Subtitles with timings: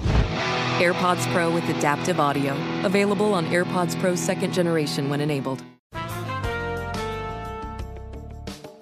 [0.00, 2.54] AirPods Pro with adaptive audio.
[2.84, 5.62] Available on AirPods Pro second generation when enabled.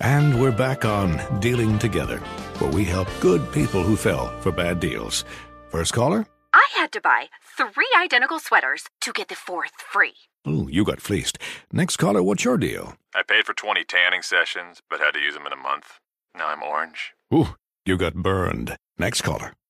[0.00, 2.18] And we're back on Dealing Together,
[2.58, 5.24] where we help good people who fell for bad deals.
[5.70, 6.26] First caller?
[6.52, 10.14] I had to buy three identical sweaters to get the fourth free.
[10.44, 11.38] Oh, you got fleeced.
[11.72, 12.94] Next caller, what's your deal?
[13.14, 16.00] I paid for 20 tanning sessions, but had to use them in a month.
[16.36, 17.12] Now I'm orange.
[17.32, 17.54] Ooh,
[17.86, 18.76] you got burned.
[18.98, 19.54] Next caller.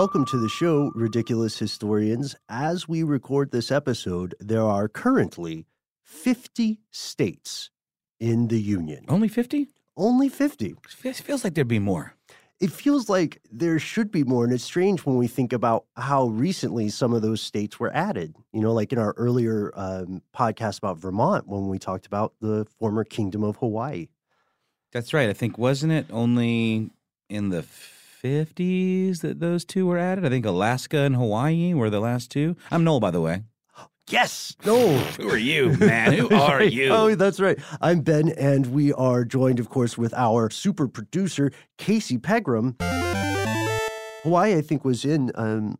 [0.00, 2.34] Welcome to the show, Ridiculous Historians.
[2.48, 5.66] As we record this episode, there are currently
[6.04, 7.68] 50 states
[8.18, 9.04] in the Union.
[9.08, 9.68] Only 50?
[9.98, 10.74] Only 50.
[11.04, 12.14] It feels like there'd be more.
[12.60, 16.28] It feels like there should be more, and it's strange when we think about how
[16.28, 18.34] recently some of those states were added.
[18.54, 22.64] You know, like in our earlier um, podcast about Vermont, when we talked about the
[22.78, 24.08] former Kingdom of Hawaii.
[24.92, 25.28] That's right.
[25.28, 26.88] I think, wasn't it only
[27.28, 27.66] in the
[28.22, 30.24] 50s that those two were added?
[30.24, 32.56] I think Alaska and Hawaii were the last two.
[32.70, 33.42] I'm Noel, by the way.
[34.08, 34.56] Yes.
[34.66, 34.98] No.
[34.98, 36.14] Who are you, man?
[36.14, 36.88] Who are you?
[36.88, 37.58] Oh, that's right.
[37.80, 42.76] I'm Ben, and we are joined, of course, with our super producer, Casey Pegram.
[44.22, 45.30] Hawaii, I think, was in.
[45.34, 45.78] Um,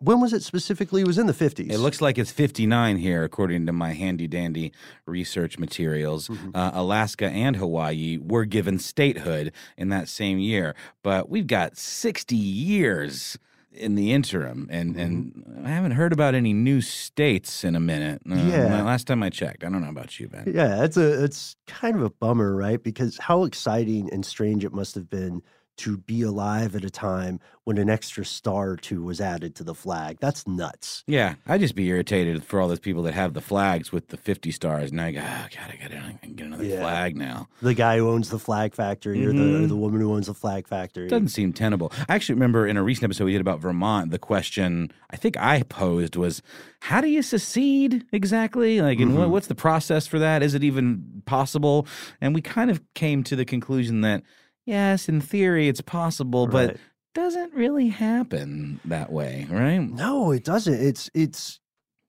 [0.00, 1.02] when was it specifically?
[1.02, 1.70] It was in the 50s.
[1.70, 4.72] It looks like it's 59 here, according to my handy dandy
[5.06, 6.28] research materials.
[6.28, 6.50] Mm-hmm.
[6.56, 12.34] Uh, Alaska and Hawaii were given statehood in that same year, but we've got 60
[12.36, 13.38] years
[13.72, 15.66] in the interim, and and Mm-hmm.
[15.66, 18.20] I haven't heard about any new states in a minute.
[18.28, 18.82] Uh, Yeah.
[18.82, 20.50] last time I checked, I don't know about you, Ben.
[20.52, 22.82] Yeah, it's a it's kind of a bummer, right?
[22.82, 25.42] Because how exciting and strange it must have been
[25.80, 29.64] to be alive at a time when an extra star or two was added to
[29.64, 30.18] the flag.
[30.20, 31.04] That's nuts.
[31.06, 34.16] Yeah, I'd just be irritated for all those people that have the flags with the
[34.16, 34.92] 50 stars.
[34.92, 36.80] Now I go, oh, God, I got to get another Yeah.
[36.80, 37.48] flag now.
[37.62, 39.68] The guy who owns the flag factory or, the, or Mhm.
[39.68, 41.08] the woman who owns the flag factory.
[41.08, 41.92] Doesn't seem tenable.
[42.08, 45.36] I actually remember in a recent episode we did about Vermont, the question I think
[45.38, 46.42] I posed was,
[46.80, 48.80] how do you secede exactly?
[48.82, 49.30] Like, and what, Mhm.
[49.30, 50.42] what's the process for that?
[50.42, 51.86] Is it even possible?
[52.20, 54.22] And we kind of came to the conclusion that,
[54.70, 56.76] yes, in theory it's possible, but Right.
[57.14, 59.78] doesn't really happen that way, right?
[59.78, 60.80] No, it doesn't.
[60.80, 61.58] It's it's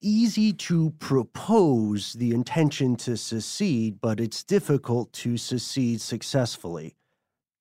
[0.04, 6.96] easy to propose the intention to secede, but it's difficult to secede successfully.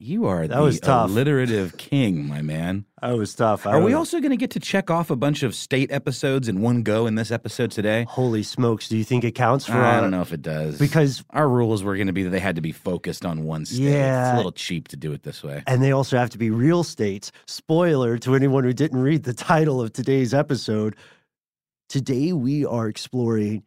[0.02, 1.10] You are That the was tough.
[1.10, 2.86] alliterative king, my man.
[3.02, 3.66] That was tough.
[3.66, 6.48] I Are we also going to get to check off a bunch of state episodes
[6.48, 8.06] in one go in this episode today?
[8.08, 8.88] Holy smokes!
[8.88, 9.74] Do you think it counts for?
[9.74, 10.78] I our- don't know if it does.
[10.78, 13.66] because our rules were going to be that they had to be focused on one
[13.66, 13.82] state.
[13.82, 14.34] It's Yeah.
[14.34, 15.62] a little cheap to do it this way.
[15.66, 17.30] And they also have to be real states.
[17.46, 20.96] Spoiler to anyone who didn't read the title of today's episode.
[21.90, 23.64] Today we are exploring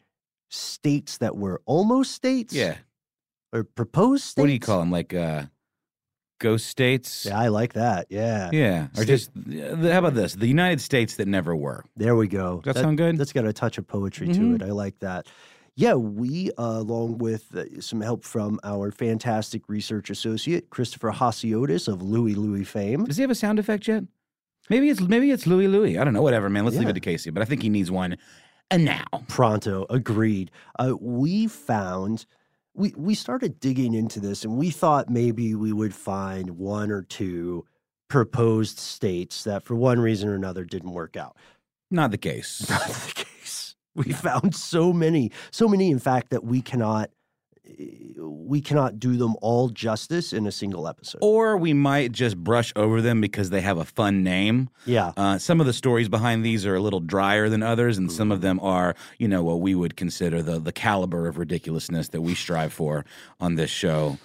[0.50, 2.56] states that were almost states.
[2.56, 2.78] Yeah.
[3.52, 4.42] Or proposed states.
[4.42, 4.90] What do you call them?
[4.90, 5.44] Like uh,
[6.40, 7.26] ghost states?
[7.26, 8.08] Yeah, I like that.
[8.10, 8.50] Yeah.
[8.52, 8.88] Yeah.
[8.98, 10.34] Or just, uh, how about this?
[10.34, 11.86] The United States that never were.
[11.96, 12.62] There we go.
[12.64, 13.18] Does that sound good?
[13.18, 14.36] That's got a touch of poetry Mhm.
[14.36, 14.64] to it.
[14.64, 15.28] I like that.
[15.76, 21.88] Yeah, we, uh, along with uh, some help from our fantastic research associate, Christopher Hasiotis
[21.88, 23.06] of Louis Louis fame.
[23.06, 24.04] Does he have a sound effect yet?
[24.70, 25.98] Maybe it's maybe it's Louis Louis.
[25.98, 26.22] I don't know.
[26.22, 26.64] Whatever, man.
[26.64, 27.32] Let's leave it to Casey.
[27.32, 28.18] But I think he needs one.
[28.72, 30.52] And now, Pronto, agreed.
[30.80, 32.26] Uh, we found
[32.76, 37.04] we we started digging into this, and we thought maybe we would find one or
[37.04, 37.66] two
[38.10, 41.36] proposed states that, for one reason or another, didn't work out.
[41.92, 42.68] not the case.
[42.70, 43.76] Not the case.
[43.96, 47.12] We found so many, so many, in fact, that we cannot
[48.18, 51.20] we cannot do them all justice in a single episode.
[51.22, 54.70] or we might just brush over them because they have a fun name.
[54.86, 55.14] Yeah.
[55.16, 58.32] Uh, some of the stories behind these are a little drier than others, and some
[58.32, 62.22] of them are, you know, what we would consider the the caliber of ridiculousness that
[62.22, 63.06] we strive for
[63.40, 64.18] on this show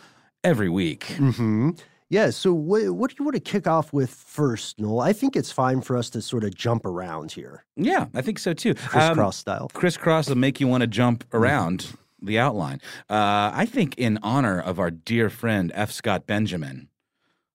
[0.44, 1.04] every week.
[1.16, 1.70] hmm
[2.10, 2.30] Yeah.
[2.30, 5.00] So, what, what do you want to kick off with first, Noel?
[5.00, 8.38] I think it's fine for us to sort of jump around here, Yeah, I think
[8.38, 8.74] so too.
[8.74, 9.70] crisscross Um, style.
[9.74, 11.86] crisscross will make you want to jump around
[12.20, 12.80] the outline.
[13.08, 15.90] Uh, I think, in honor of our dear friend F.
[15.90, 16.88] Scott Benjamin,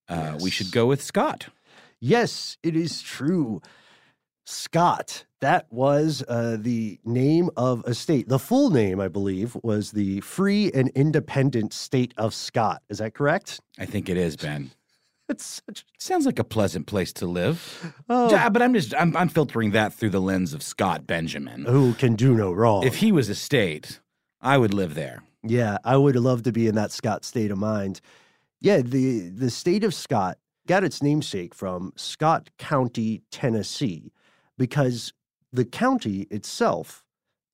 [0.08, 1.48] uh, we should go with Scott.
[2.00, 3.62] Yes, it is true.
[4.46, 5.26] Scott.
[5.42, 8.30] That was uh, the name of a state.
[8.30, 12.82] The full name, I believe, was the Free and Independent State of Scott.
[12.90, 13.60] Is that correct?
[13.78, 14.72] I think it is Ben.
[15.30, 15.86] It's such.
[15.98, 17.94] Sounds like a pleasant place to live.
[18.10, 18.50] Oh.
[18.50, 21.64] But I'm just I'm, I'm filtering that through the lens of Scott Benjamin.
[21.64, 22.84] Who can do no wrong?
[22.84, 24.02] If he was a state,
[24.44, 25.24] I would live there.
[25.42, 28.02] Yeah, I would love to be in that Scott state of mind.
[28.60, 30.38] Yeah, the the state of Scott
[30.68, 34.12] got its namesake from Scott County, Tennessee,
[34.58, 35.14] because
[35.52, 37.04] the county itself,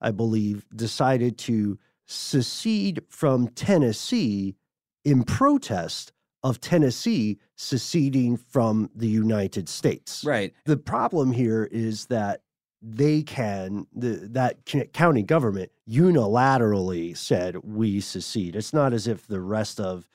[0.01, 4.55] I believe, decided to secede from Tennessee
[5.03, 6.11] in protest
[6.43, 10.23] of Tennessee seceding from the United States.
[10.23, 10.53] Right.
[10.65, 12.41] The problem here is that
[12.81, 18.55] they can the, that county government unilaterally said we secede.
[18.55, 20.07] It's not as if the rest of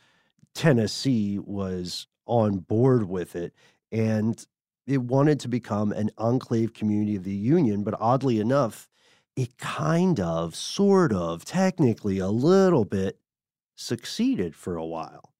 [0.55, 3.53] Tennessee was on board with it
[3.93, 4.47] and
[4.87, 8.89] it wanted to become an enclave community of the union, but oddly enough,
[9.37, 13.19] it kind of, sort of, technically a little bit
[13.77, 15.33] succeeded for a while.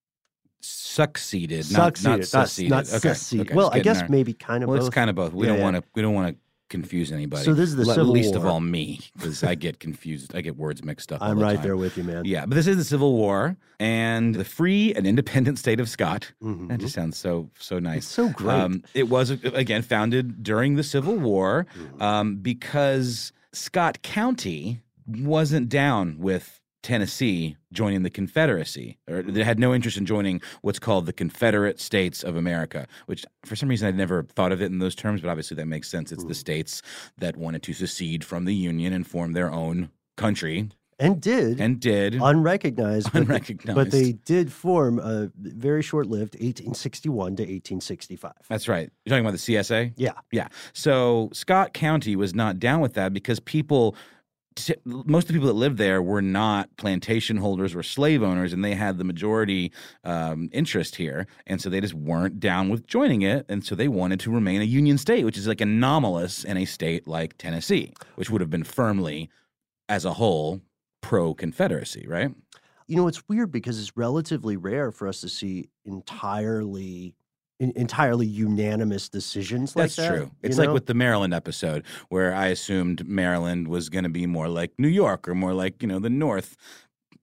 [0.61, 2.71] Succeeded, not Succeeded, not not- succeeded.
[2.71, 2.99] not okay.
[2.99, 3.47] succeeded.
[3.49, 4.09] okay, Well, I guess there.
[4.09, 4.87] maybe kind of Well, both.
[4.89, 5.33] it's kind of both.
[5.35, 5.65] We Yeah, don't yeah.
[5.65, 5.83] want to.
[5.95, 6.41] We don't want to
[6.81, 7.45] confuse anybody.
[7.45, 10.35] So this is the Le- Civil least of all me because I get confused.
[10.35, 11.23] I get words mixed up.
[11.23, 11.63] all I'm the right time.
[11.65, 12.25] there with you, man.
[12.25, 16.33] Yeah, but this is the Civil War and the free and independent state of Scott.
[16.43, 16.69] Mhm.
[16.69, 17.99] That just sounds so so nice.
[17.99, 18.55] It's so great.
[18.61, 22.03] Um, it was again founded during the Civil War Mm-hmm.
[22.03, 29.33] um, because Scott County wasn't down with Tennessee joining the Confederacy, or hmm.
[29.33, 32.87] they had no interest in joining what's called the Confederate States of America.
[33.07, 35.67] Which, for some reason, I'd never thought of it in those terms, but obviously that
[35.67, 36.13] makes sense.
[36.13, 36.35] It's the hmm.
[36.35, 36.83] states
[37.19, 41.81] that wanted to secede from the Union and form their own country, and did and
[41.81, 43.75] did unrecognized, but- Unrecognized.
[43.75, 48.33] but they did form a very short-lived 1861 to 1865.
[48.49, 48.91] That's right.
[49.05, 49.95] You're talking about the CSA?
[49.97, 50.13] Yeah.
[50.31, 50.49] Yeah.
[50.73, 53.97] So Scott County was not down with that because people,
[54.55, 58.53] t- most of the people that lived there were not plantation holders or slave owners,
[58.53, 59.73] and they had the majority
[60.05, 61.27] um, interest here.
[61.47, 63.47] And so they just weren't down with joining it.
[63.49, 66.65] And so they wanted to remain a union state, which is like anomalous in a
[66.65, 69.31] state like Tennessee, which would have been firmly,
[69.89, 70.61] as a whole,
[71.01, 72.35] pro Confederacy, right?
[72.87, 77.15] You know, it's weird because it's relatively rare for us to see entirely en-
[77.61, 80.09] entirely unanimous decisions like That's that.
[80.09, 80.31] true.
[80.43, 84.49] It's like with the Maryland episode, where I assumed Maryland was going to be more
[84.49, 86.57] like New York or more like, you know, the North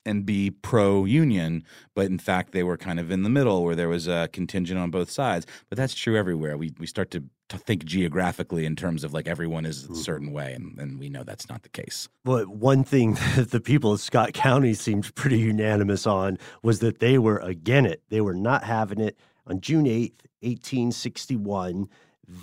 [0.05, 1.63] and be pro union.
[1.95, 4.79] But in fact, they were kind of in the middle where there was a contingent
[4.79, 5.45] on both sides.
[5.69, 6.57] But that's true everywhere.
[6.57, 9.95] We, we start to, to think geographically in terms of like everyone is a mm.
[9.95, 10.53] certain way.
[10.53, 12.09] And, and we know that's not the case.
[12.23, 16.99] But one thing that the people of Scott County seemed pretty unanimous on was that
[16.99, 18.01] they were again it.
[18.09, 19.17] They were not having it.
[19.51, 21.89] On June 8th, 1861,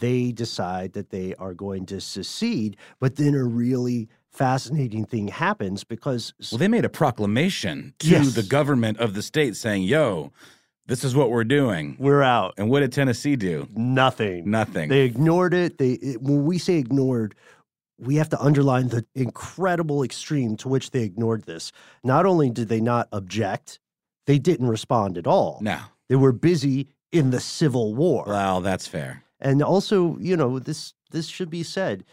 [0.00, 2.76] they decide that they are going to secede.
[3.00, 8.34] But then a really fascinating thing happens because Well, they made a proclamation to Yes.
[8.34, 10.32] the government of the state saying, yo,
[10.86, 11.96] this is what we're doing.
[11.98, 12.52] We're out.
[12.58, 13.66] And what did Tennessee do?
[13.74, 14.50] Nothing.
[14.50, 14.90] Nothing.
[14.90, 15.78] They ignored it.
[15.78, 17.34] They it, when we say ignored,
[17.98, 21.72] we have to underline the incredible extreme to which they ignored this.
[22.04, 23.80] Not only did they not object,
[24.26, 25.58] they didn't respond at all.
[25.62, 25.78] No.
[26.10, 28.24] They were busy in the Civil War.
[28.26, 29.24] Well, that's fair.
[29.40, 32.04] And also, you know, this this should be said.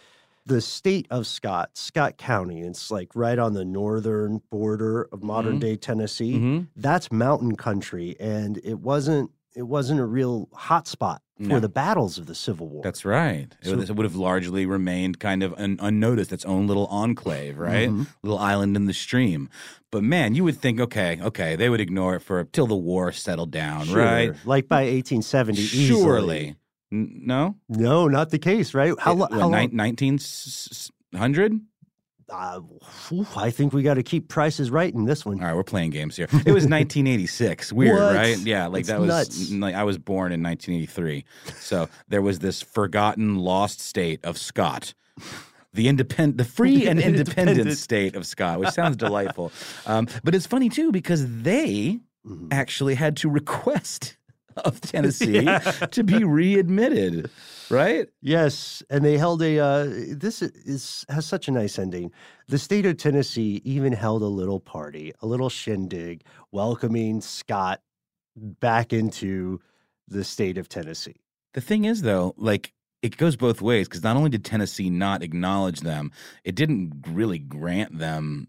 [0.47, 5.57] The state of Scott, Scott County, it's like right on the northern border of modern
[5.57, 5.61] Mhm.
[5.61, 6.37] day Tennessee.
[6.37, 6.67] Mhm.
[6.75, 11.59] That's mountain country, and it wasn't it wasn't a real hot spot for No.
[11.59, 12.81] the battles of the Civil War.
[12.83, 13.47] That's right.
[13.63, 17.57] It, would, it would have largely remained kind of un, unnoticed, its own little enclave,
[17.57, 17.89] right?
[17.89, 18.07] Mhm.
[18.23, 19.49] Little island in the stream.
[19.91, 23.11] But man, you would think, okay, okay, they would ignore it for till the war
[23.11, 24.03] settled down, Sure.
[24.03, 24.33] right?
[24.45, 25.87] Like by 1870, easily.
[26.01, 26.55] Surely.
[26.91, 27.55] N- no?
[27.69, 28.93] No, not the case, right?
[28.99, 29.51] How, lo- What, how long?
[29.75, 31.59] 1900?
[32.29, 32.59] Uh,
[33.07, 35.39] whew, I think we got to keep prices right in this one.
[35.39, 36.25] All right, we're playing games here.
[36.25, 37.71] It was 1986.
[37.71, 38.15] Weird, What?
[38.15, 38.37] right?
[38.39, 39.51] Yeah, like It's that was nuts.
[39.51, 41.23] like I was born in 1983.
[41.59, 44.93] So there was this forgotten lost state of Scott.
[45.73, 47.77] The independent, the free and independent Independent.
[47.77, 49.51] state of Scott, which sounds delightful.
[49.85, 52.47] Um, but it's funny too because they Mm-hmm.
[52.51, 54.17] actually had to request
[54.57, 55.59] of Tennessee Yeah.
[55.59, 57.29] to be readmitted,
[57.69, 58.07] right?
[58.21, 59.59] Yes, and they held a.
[59.59, 62.11] Uh, this is has such a nice ending.
[62.47, 67.81] The state of Tennessee even held a little party, a little shindig, welcoming Scott
[68.35, 69.59] back into
[70.07, 71.15] the state of Tennessee.
[71.53, 75.23] The thing is, though, like it goes both ways because not only did Tennessee not
[75.23, 76.11] acknowledge them,
[76.43, 78.47] it didn't really grant them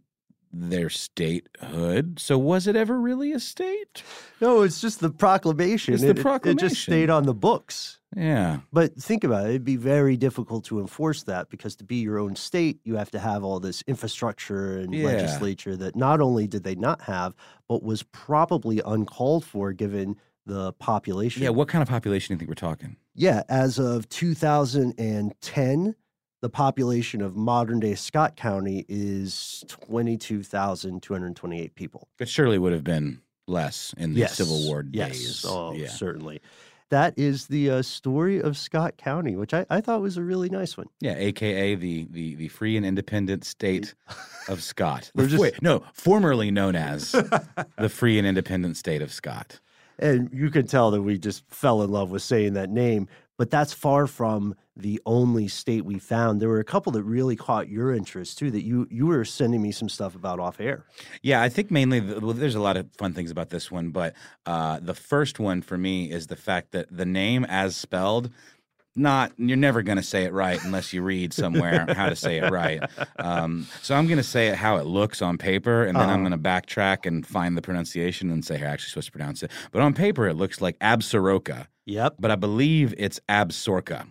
[0.59, 2.19] their statehood.
[2.19, 4.03] So was it ever really a state?
[4.41, 5.95] No, it's just the proclamation.
[5.95, 6.69] It's the It- it- It, proclamation.
[6.69, 7.99] just stayed on the books.
[8.17, 8.61] Yeah.
[8.73, 12.19] But think about it, it'd be very difficult to enforce that because to be your
[12.19, 15.05] own state, you have to have all this infrastructure and Yeah.
[15.07, 17.35] legislature that not only did they not have,
[17.69, 21.43] but was probably uncalled for given the population.
[21.43, 21.51] Yeah.
[21.51, 22.97] What kind of population do you think we're talking?
[23.15, 25.95] Yeah, as of 2010,
[26.47, 32.07] the population of modern day Scott County is 22,228 people.
[32.21, 34.37] It surely would have been less in the Yes.
[34.37, 35.11] Civil War yes.
[35.11, 35.45] days.
[35.45, 35.89] Oh, yeah.
[35.89, 36.41] certainly.
[36.91, 40.49] That is the uh, story of Scott County, which I, I thought was a really
[40.49, 40.87] nice one.
[41.01, 43.93] Yeah, aka the the the free and independent state
[44.49, 45.11] of Scott.
[45.17, 47.11] Just- Wait, no, formerly known as
[47.77, 49.59] the free and independent state of Scott.
[49.99, 53.51] And you can tell that we just fell in love with saying that name, but
[53.51, 56.41] that's far from the only state we found.
[56.41, 58.51] There were a couple that really caught your interest too.
[58.51, 60.85] That you you were sending me some stuff about off air.
[61.23, 63.91] Yeah, I think mainly the, well, there's a lot of fun things about this one,
[63.91, 64.15] but
[64.47, 68.31] uh, the first one for me is the fact that the name as spelled.
[68.99, 72.39] Not you're never going to say it right unless you read somewhere how to say
[72.39, 72.83] it right.
[73.19, 76.21] Um, so I'm going to say it how it looks on paper, and then I'm
[76.21, 76.31] Uh-huh.
[76.31, 79.43] going to backtrack and find the pronunciation and say how I'm actually supposed to pronounce
[79.43, 79.51] it.
[79.71, 84.07] But on paper, it looks like Absaroka, Yep, but I believe it's Absorca.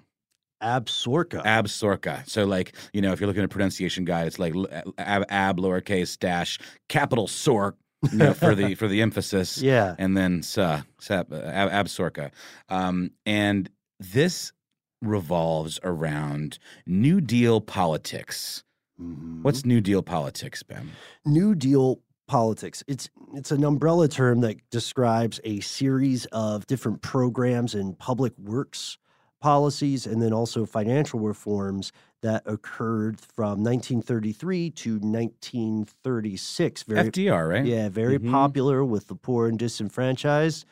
[0.64, 1.44] Absorca.
[1.44, 2.28] Absorca.
[2.28, 4.54] So, like, you know, if you're looking at a pronunciation guide, it's like
[4.98, 6.58] ab, ab lowercase dash
[6.90, 7.74] capital sork,
[8.12, 9.58] you know, for the for the emphasis.
[9.62, 9.96] Yeah.
[10.00, 12.32] And then sa, sa ab, absorka.
[12.70, 14.54] Um, and this
[15.02, 18.64] revolves around New Deal politics.
[19.00, 19.44] Mhm.
[19.44, 20.92] What's New Deal politics, Ben?
[21.26, 22.84] New Deal politics.
[22.88, 28.98] It's it's an umbrella term that describes a series of different programs and public works
[29.42, 31.92] policies and then also financial reforms
[32.22, 36.84] that occurred from 1933 to 1936.
[36.84, 37.66] Very FDR, right?
[37.66, 38.32] yeah, very Mhm.
[38.32, 40.66] popular with the poor and disenfranchised,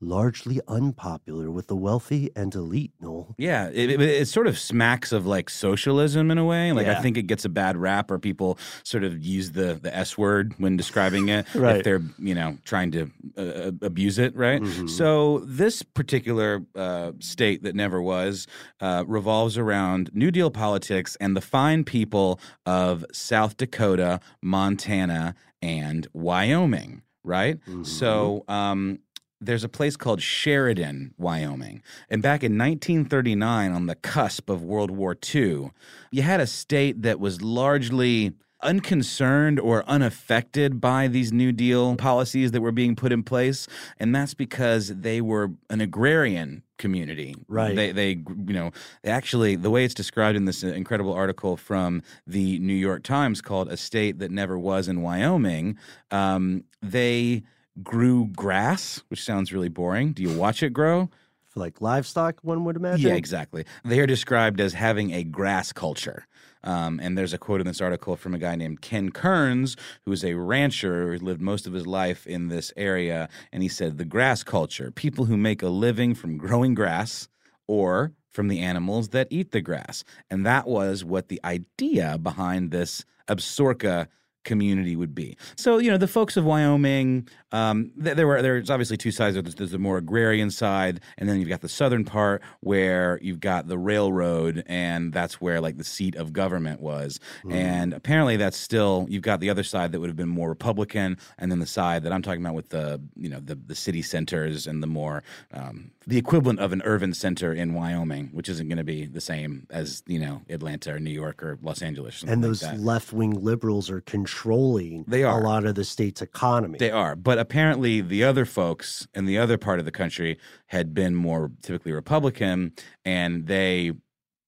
[0.00, 3.34] largely unpopular with the wealthy and elite, Noel.
[3.38, 6.72] Yeah, it, it, it sort of smacks of like socialism in a way.
[6.72, 9.94] Like I think it gets a bad rap, or people sort of use the the
[9.96, 11.76] S word when describing it Right.
[11.78, 14.60] if they're you know trying to uh, abuse it, right?
[14.60, 14.88] Mhm.
[14.90, 18.46] So this particular uh, state that never was
[18.80, 26.06] uh, revolves around New Deal politics and the fine people of South Dakota, Montana, and
[26.12, 27.02] Wyoming.
[27.24, 27.58] Right.
[27.82, 29.00] So um,
[29.40, 31.82] there's a place called Sheridan, Wyoming.
[32.08, 35.70] And back in 1939, on the cusp of World War II,
[36.10, 42.52] you had a state that was largely unconcerned or unaffected by these New Deal policies
[42.52, 43.68] that were being put in place.
[43.98, 47.34] And that's because they were an agrarian community.
[47.48, 47.76] Right.
[47.76, 52.02] They, they you know, they actually, the way it's described in this incredible article from
[52.26, 55.78] the New York Times called A State That Never Was in Wyoming,
[56.10, 57.42] um, they
[57.82, 60.12] grew grass, which sounds really boring.
[60.12, 61.10] Do you watch it grow?
[61.48, 63.08] For like livestock, one would imagine.
[63.08, 63.64] Yeah, exactly.
[63.84, 66.26] They are described as having a grass culture.
[66.64, 70.12] Um, and there's a quote in this article from a guy named Ken Kearns, who
[70.12, 73.28] is a rancher who lived most of his life in this area.
[73.52, 77.28] And he said, The grass culture, people who make a living from growing grass
[77.68, 80.04] or from the animals that eat the grass.
[80.28, 84.08] And that was what the idea behind this Absorca
[84.44, 85.36] community would be.
[85.56, 89.34] So, you know, the folks of Wyoming, um, th- there were there's obviously two sides.
[89.36, 93.40] There's, there's the more agrarian side, and then you've got the southern part where you've
[93.40, 97.20] got the railroad, and that's where like the seat of government was.
[97.44, 97.52] Mm.
[97.54, 101.18] And apparently, that's still you've got the other side that would have been more Republican,
[101.38, 104.02] and then the side that I'm talking about with the you know the the city
[104.02, 105.22] centers and the more
[105.52, 109.20] um, the equivalent of an urban center in Wyoming, which isn't going to be the
[109.20, 112.22] same as you know Atlanta or New York or Los Angeles.
[112.24, 112.80] or And those that.
[112.80, 115.40] left wing liberals are controlling They are.
[115.40, 116.78] a lot of the state's economy.
[116.78, 117.16] They are.
[117.16, 120.36] But apparently, the other folks in the other part of the country
[120.66, 122.72] had been more typically Republican,
[123.04, 123.92] and they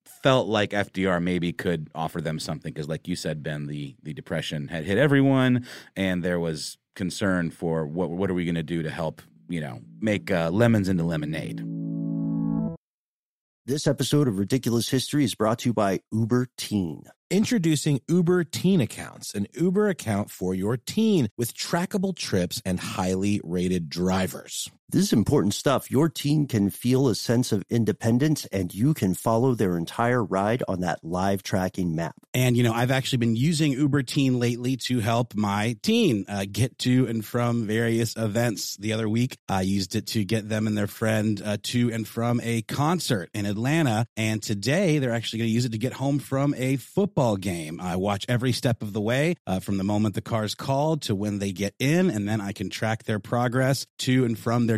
[0.04, 4.12] felt like FDR maybe could offer them something because, like you said, Ben, the the
[4.12, 5.64] depression had hit everyone,
[5.94, 9.60] and there was concern for what what are we going to do to help you
[9.60, 11.64] know make uh, lemons into lemonade.
[13.64, 17.04] This episode of Ridiculous History is brought to you by Uber Teen.
[17.30, 23.38] Introducing Uber Teen Accounts, an Uber account for your teen with trackable trips and highly
[23.44, 24.70] rated drivers.
[24.90, 25.90] This is important stuff.
[25.90, 30.62] Your teen can feel a sense of independence and you can follow their entire ride
[30.66, 32.14] on that live tracking map.
[32.32, 36.46] And, you know, I've actually been using Uber Teen lately to help my teen uh,
[36.50, 38.76] get to and from various events.
[38.76, 42.08] The other week, I used it to get them and their friend uh, to and
[42.08, 44.06] from a concert in Atlanta.
[44.16, 47.78] And today, they're actually going to use it to get home from a football game.
[47.78, 51.14] I watch every step of the way uh, from the moment the car's called to
[51.14, 54.77] when they get in, and then I can track their progress to and from their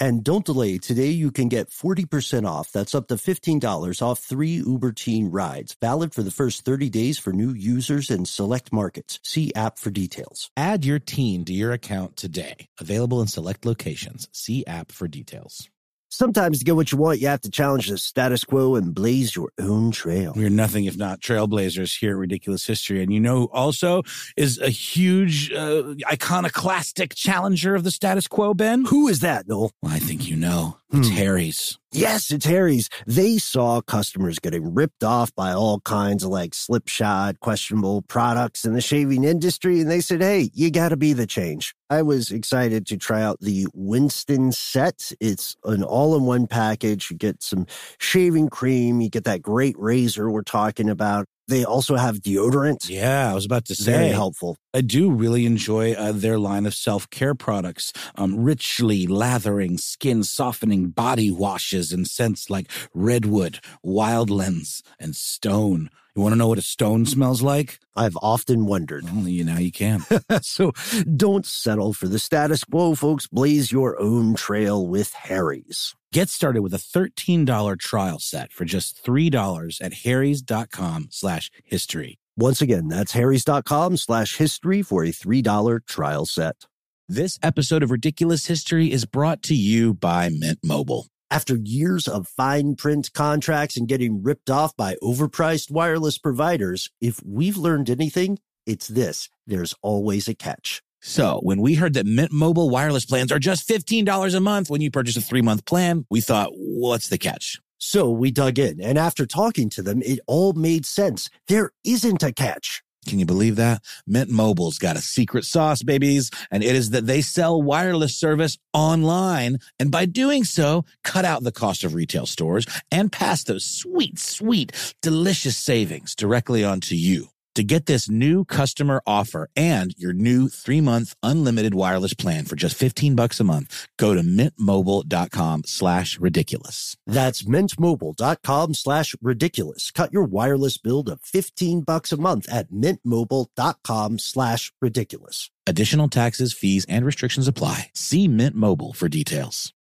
[0.00, 0.78] And don't delay.
[0.78, 2.72] Today you can get 40% off.
[2.72, 5.76] That's up to $15 off three Uber Teen rides.
[5.80, 9.20] Valid for the first 30 days for new users in select markets.
[9.22, 10.50] See app for details.
[10.56, 12.66] Add your teen to your account today.
[12.80, 14.26] Available in select locations.
[14.32, 15.68] See app for details.
[16.12, 19.36] Sometimes to get what you want, you have to challenge the status quo and blaze
[19.36, 20.32] your own trail.
[20.34, 23.00] We're nothing if not trailblazers here at Ridiculous History.
[23.00, 24.02] And you know, also
[24.36, 28.86] is a huge, uh, iconoclastic challenger of the status quo, Ben?
[28.86, 29.70] Who is that, Noel?
[29.82, 30.79] Well, I think you know.
[30.92, 31.14] It's Hmm.
[31.14, 31.78] Harry's.
[31.92, 32.88] Yes, it's Harry's.
[33.06, 38.74] They saw customers getting ripped off by all kinds of like slipshod, questionable products in
[38.74, 39.80] the shaving industry.
[39.80, 41.74] And they said, hey, you got to be the change.
[41.90, 45.12] I was excited to try out the Winston set.
[45.20, 47.10] It's an all in one package.
[47.10, 47.66] You get some
[47.98, 51.26] shaving cream, you get that great razor we're talking about.
[51.50, 52.88] They also have deodorant.
[52.88, 53.92] Yeah, I was about to say.
[53.92, 54.56] Very helpful.
[54.72, 60.22] I do really enjoy uh, their line of self care products, um, richly lathering, skin
[60.22, 65.90] softening body washes and scents like redwood, wildlands, and stone.
[66.14, 67.80] You want to know what a stone smells like?
[67.96, 69.04] I've often wondered.
[69.08, 70.04] Only you now you can.
[70.42, 70.70] so
[71.16, 73.26] don't settle for the status quo, folks.
[73.26, 75.94] Blaze your own trail with Harry's.
[76.12, 82.18] Get started with a $13 trial set for just $3 at harrys.com slash history.
[82.36, 86.66] Once again, that's harrys.com slash history for a $3 trial set.
[87.08, 91.06] This episode of Ridiculous History is brought to you by Mint Mobile.
[91.30, 97.20] After years of fine print contracts and getting ripped off by overpriced wireless providers, if
[97.24, 99.28] we've learned anything, it's this.
[99.46, 100.82] There's always a catch.
[101.00, 104.80] So when we heard that Mint Mobile wireless plans are just $15 a month when
[104.80, 107.58] you purchase a three month plan, we thought, what's the catch?
[107.78, 111.30] So we dug in, and after talking to them, it all made sense.
[111.48, 112.82] There isn't a catch.
[113.08, 113.82] Can you believe that?
[114.06, 118.58] Mint Mobile's got a secret sauce, babies, and it is that they sell wireless service
[118.74, 119.58] online.
[119.78, 124.18] And by doing so, cut out the cost of retail stores and pass those sweet,
[124.18, 127.28] sweet, delicious savings directly onto you.
[127.56, 132.54] To get this new customer offer and your new three month unlimited wireless plan for
[132.54, 136.96] just 15 bucks a month, go to mintmobile.com slash ridiculous.
[137.06, 139.90] That's mintmobile.com slash ridiculous.
[139.90, 145.50] Cut your wireless bill to 15 bucks a month at mintmobile.com slash ridiculous.
[145.66, 147.90] Additional taxes, fees, and restrictions apply.
[147.94, 149.72] See Mint Mobile for details.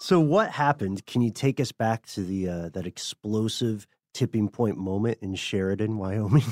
[0.00, 1.06] So what happened?
[1.06, 5.98] Can you take us back to the uh, that explosive tipping point moment in Sheridan,
[5.98, 6.44] Wyoming?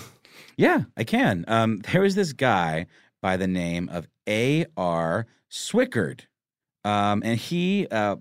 [0.56, 1.44] Yeah, I can.
[1.48, 2.86] Um, there was this guy
[3.22, 5.26] by the name of A.R.
[5.50, 6.22] Swickard.
[6.84, 8.16] Um, and he uh,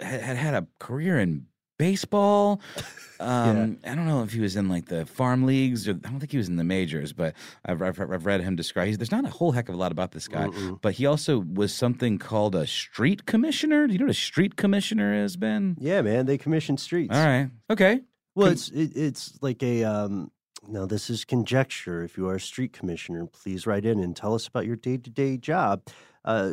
[0.00, 1.46] had had a career in
[1.78, 2.60] baseball.
[3.22, 6.18] Um, I don't know if he was in like the farm leagues or I don't
[6.18, 8.88] think he was in the majors, but I've, I've, I've read him describe.
[8.88, 10.80] He's, there's not a whole heck of a lot about this guy, Mm-mm.
[10.80, 13.86] but he also was something called a street commissioner.
[13.86, 15.76] Do you know what a street commissioner is, Ben?
[15.78, 17.14] Yeah, man, they commissioned streets.
[17.14, 17.48] All right.
[17.70, 18.00] Okay.
[18.34, 20.30] Well, it's it, it's like a um.
[20.68, 22.04] Now this is conjecture.
[22.04, 24.96] If you are a street commissioner, please write in and tell us about your day
[24.96, 25.82] to day job.
[26.24, 26.52] Uh,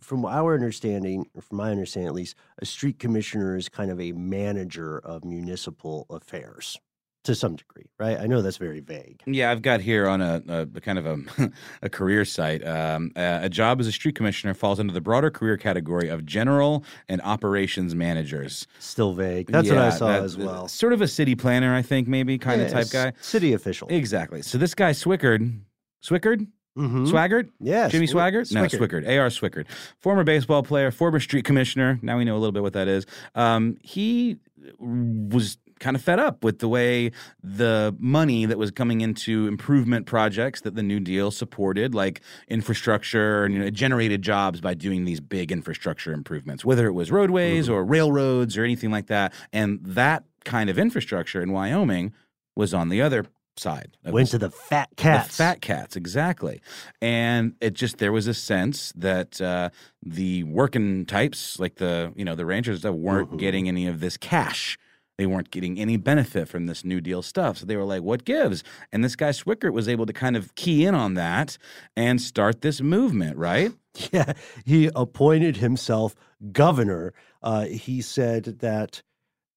[0.00, 4.00] from our understanding, or from my understanding at least, a street commissioner is kind of
[4.00, 6.78] a manager of municipal affairs
[7.24, 8.18] to some degree, right?
[8.18, 9.22] I know that's very vague.
[9.26, 11.50] Yeah, I've got here on a, a, a kind of a,
[11.82, 12.66] a career site.
[12.66, 16.24] Um, a, a job as a street commissioner falls under the broader career category of
[16.24, 18.66] general and operations managers.
[18.78, 19.48] Still vague.
[19.48, 20.66] That's what I saw that- as well.
[20.68, 23.12] Sort of a city planner, I think, maybe kind of type guy.
[23.20, 23.88] city official.
[23.90, 24.40] Exactly.
[24.42, 25.60] So this guy Swickard,
[26.02, 26.46] Swickard,
[26.78, 27.06] Mhm.
[27.10, 28.78] Swaggart, Yeah, Jimmy Swaggart, no Swickard.
[28.78, 29.26] Swickard, A.R.
[29.28, 29.66] Swickard,
[29.98, 31.98] former baseball player, former street commissioner.
[32.00, 33.04] Now we know a little bit what that is.
[33.34, 34.36] Um, he
[34.78, 37.10] was kind of fed up with the way
[37.42, 43.44] the money that was coming into improvement projects that the New Deal supported, like infrastructure,
[43.44, 47.10] and you know, it generated jobs by doing these big infrastructure improvements, whether it was
[47.10, 47.74] roadways Mm-hmm.
[47.74, 49.32] or railroads or anything like that.
[49.52, 52.12] And that kind of infrastructure in Wyoming
[52.54, 53.24] was on the other
[53.56, 53.96] side.
[54.04, 55.28] of Went to the fat cats.
[55.28, 56.60] the fat cats, exactly.
[57.02, 59.70] And it just there was a sense that uh,
[60.02, 63.36] the working types, like the you know the ranchers, that weren't Mm-hmm.
[63.38, 64.78] getting any of this cash.
[65.20, 67.58] They weren't getting any benefit from this New Deal stuff.
[67.58, 70.54] So they were like, "What gives?" And this guy Swickard was able to kind of
[70.54, 71.58] key in on that
[71.94, 73.72] and start this movement, right?
[74.12, 74.32] Yeah,
[74.64, 76.14] he appointed himself
[76.52, 77.12] governor.
[77.42, 79.02] Uh, he said that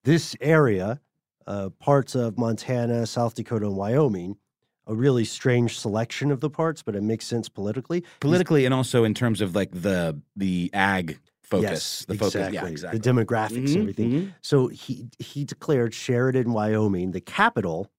[0.03, 0.99] this area,
[1.47, 4.35] uh, parts of Montana, South Dakota, and Wyoming,
[4.85, 8.03] a really strange selection of the parts, but it makes sense politically.
[8.19, 12.41] Politically and also in terms of like the the ag focus, Yes, the exactly.
[12.41, 12.99] focus, yeah, exactly.
[12.99, 14.11] The demographics Mhm, and everything.
[14.11, 14.33] mhm.
[14.41, 17.91] So he he declared Sheridan, Wyoming, the capital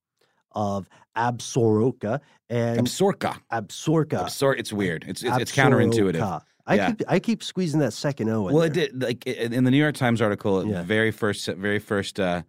[0.52, 3.38] of Absaroka and Absorca.
[3.52, 4.24] Absorca.
[4.24, 5.04] Absor- it's weird.
[5.07, 6.42] It's it's, it's counterintuitive.
[6.66, 6.88] I Yeah.
[6.92, 8.85] keep I keep squeezing that second O in Well, there.
[8.85, 10.83] it did like in the New York Times article, Yeah.
[10.83, 12.42] very first, very first, uh,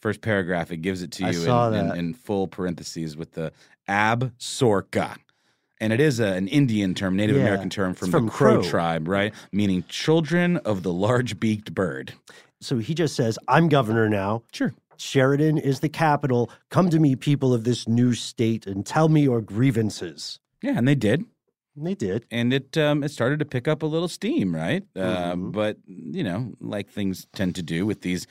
[0.00, 0.72] first paragraph.
[0.72, 3.52] It gives it to you in, in, in full parentheses with the
[3.88, 5.16] Absorka.
[5.80, 8.60] And it is a, an Indian term, Native Yeah, American term from, from the Crow,
[8.60, 8.62] Crow.
[8.70, 9.32] tribe, right?
[9.52, 12.12] Meaning children of the large beaked bird.
[12.60, 14.42] So he just says, I'm governor now.
[14.52, 14.74] Sure.
[14.98, 16.50] Sheridan is the capital.
[16.68, 20.38] Come to me, people of this new state, and tell me your grievances.
[20.62, 21.24] Yeah, and they did.
[21.74, 22.26] They did.
[22.30, 24.82] And it um, it started to pick up a little steam, right?
[24.94, 25.00] Uh,
[25.32, 25.50] Mm-hmm.
[25.52, 28.26] but you know, like things tend to do with these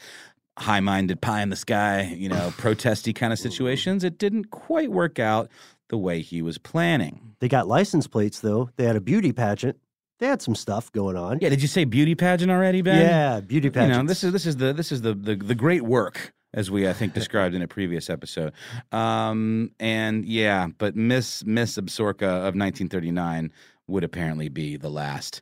[0.59, 5.17] high-minded pie in the sky, you know, protesty kind of situations, it didn't quite work
[5.17, 5.49] out
[5.89, 7.35] the way he was planning.
[7.39, 8.69] They got license plates, though.
[8.77, 9.77] They had a beauty pageant.
[10.19, 11.39] They had some stuff going on.
[11.41, 12.99] Yeah, did you say beauty pageant already, Ben?
[13.01, 14.03] Yeah, beauty You pageant.
[14.03, 16.87] know, this is this is the this is the the, the great work as we
[16.89, 18.51] I think described in a previous episode.
[18.91, 23.51] Um, and yeah, but Miss Miss Absorka of 1939
[23.87, 25.41] would apparently be the last.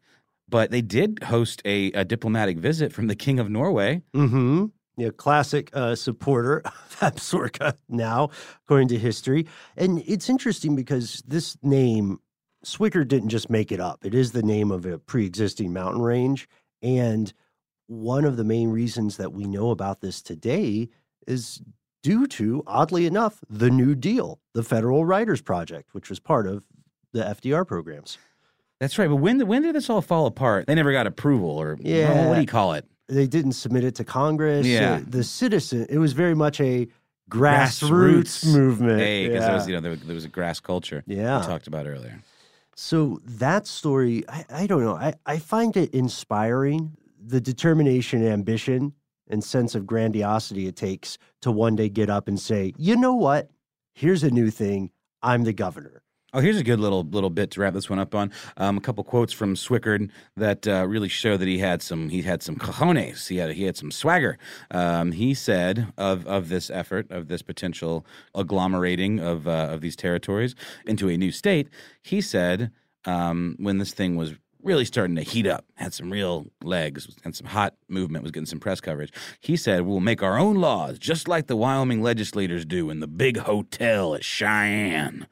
[0.49, 4.01] But they did host a, a diplomatic visit from the King of Norway.
[4.15, 4.65] Mm-hmm.
[4.97, 8.29] Yeah, classic uh, supporter of Absorka now,
[8.65, 9.45] according to history.
[9.75, 12.19] And it's interesting because this name,
[12.65, 14.03] Swicker didn't just make it up.
[14.03, 16.49] It is the name of a pre-existing mountain range.
[16.81, 17.31] And
[17.85, 20.89] one of the main reasons that we know about this today
[21.27, 21.61] is
[22.01, 26.63] due to, oddly enough, the New Deal, the Federal Writers Project, which was part of
[27.13, 28.17] the FDR programs.
[28.79, 29.07] That's right.
[29.09, 30.67] But when when did this all fall apart?
[30.67, 32.27] They never got approval, or Yeah.
[32.29, 32.85] what do you call it?
[33.07, 34.65] They didn't submit it to Congress.
[34.67, 34.95] Yeah.
[34.95, 36.87] Uh, the citizen, it was very much a
[37.29, 38.99] grassroots, movement.
[38.99, 39.47] Hey, because Yeah.
[39.47, 41.03] there was you know there, there was a grass culture.
[41.07, 41.39] Yeah.
[41.39, 42.21] we talked about earlier.
[42.75, 44.95] So that story, I, I don't know.
[44.95, 48.93] I, I find it inspiring the determination, ambition,
[49.27, 53.15] and sense of grandiosity it takes to one day get up and say, you know
[53.15, 53.49] what?
[53.93, 54.91] Here's a new thing.
[55.23, 56.03] I'm the governor.
[56.33, 58.33] Oh, here's a good little little bit to wrap this one up on.
[58.57, 62.21] Um, a couple quotes from Swickard that uh, really show that he had some he
[62.21, 63.29] had some cojones.
[63.29, 64.37] He had he had some swagger.
[64.69, 69.95] Um, he said of of this effort of this potential agglomerating of uh, of these
[69.95, 70.53] territories
[70.85, 71.69] into a new state.
[72.03, 72.71] He said
[73.05, 77.33] um, when this thing was really starting to heat up, had some real legs and
[77.37, 79.13] some hot movement, was getting some press coverage.
[79.39, 83.07] He said, "We'll make our own laws, just like the Wyoming legislators do in the
[83.07, 85.25] big hotel at Cheyenne."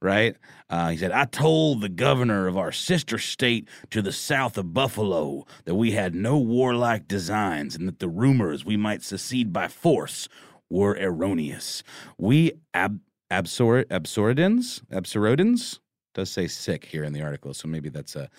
[0.00, 0.36] Right?
[0.68, 4.74] Uh, he said, I told the governor of our sister state to the south of
[4.74, 9.68] Buffalo that we had no warlike designs and that the rumors we might secede by
[9.68, 10.28] force
[10.68, 11.82] were erroneous.
[12.18, 15.78] We ab- absor- absoridins, absorodins,
[16.14, 18.30] does say sic here in the article, so maybe that's a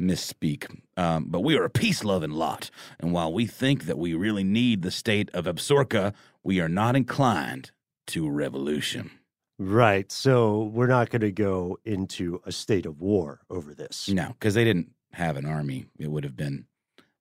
[0.00, 0.66] misspeak.
[0.96, 4.44] Um, but we are a peace loving lot, and while we think that we really
[4.44, 7.72] need the state of Absorca, we are not inclined
[8.08, 9.10] to revolution.
[9.58, 10.10] Right.
[10.10, 14.08] So we're not going to go into a state of war over this.
[14.08, 15.86] No, because they didn't have an army.
[15.98, 16.66] It would have been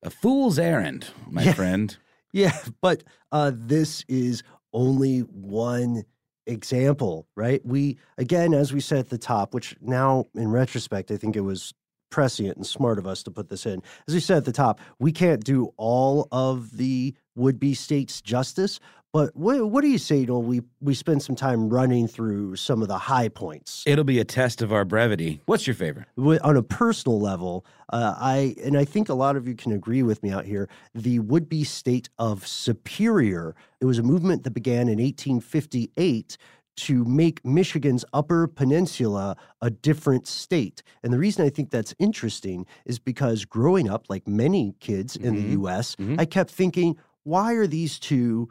[0.02, 1.54] a fool's errand, my Yeah.
[1.54, 1.98] friend.
[2.36, 4.41] Yeah, but uh, this is
[4.74, 6.04] only one
[6.48, 7.63] example, right?
[7.63, 11.41] We, again, as we said at the top, which now in retrospect, I think it
[11.41, 11.76] was
[12.10, 13.84] prescient and smart of us to put this in.
[14.08, 18.19] As we said at the top, we can't do all of the would be states
[18.19, 18.80] justice.
[19.13, 20.41] But what, what do you say, Noel?
[20.41, 23.84] We, we spend some time running through some of the high points.
[23.86, 25.39] It'll be a test of our brevity.
[25.45, 26.08] What's your favorite?
[26.17, 30.02] On a personal level, uh, I and I think a lot of you can agree
[30.02, 30.67] with me out here.
[30.95, 33.56] The would-be state of Superior.
[33.80, 36.36] It was a movement that began in 1858
[36.76, 40.82] to make Michigan's Upper Peninsula a different state.
[41.04, 45.36] And the reason I think that's interesting is because growing up, like many kids in
[45.36, 45.52] the Mhm.
[45.52, 46.19] U.S., Mhm.
[46.19, 48.49] I kept thinking, why are these two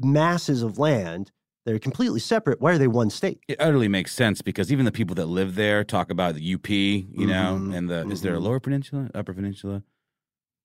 [0.00, 1.32] masses of land
[1.66, 2.60] they're completely separate?
[2.60, 3.40] Why are they one state?
[3.48, 6.68] It utterly makes sense because even the people that live there talk about the UP,
[6.70, 8.42] you know, Mhm, and the is there a mhm.
[8.42, 9.82] lower peninsula, upper peninsula?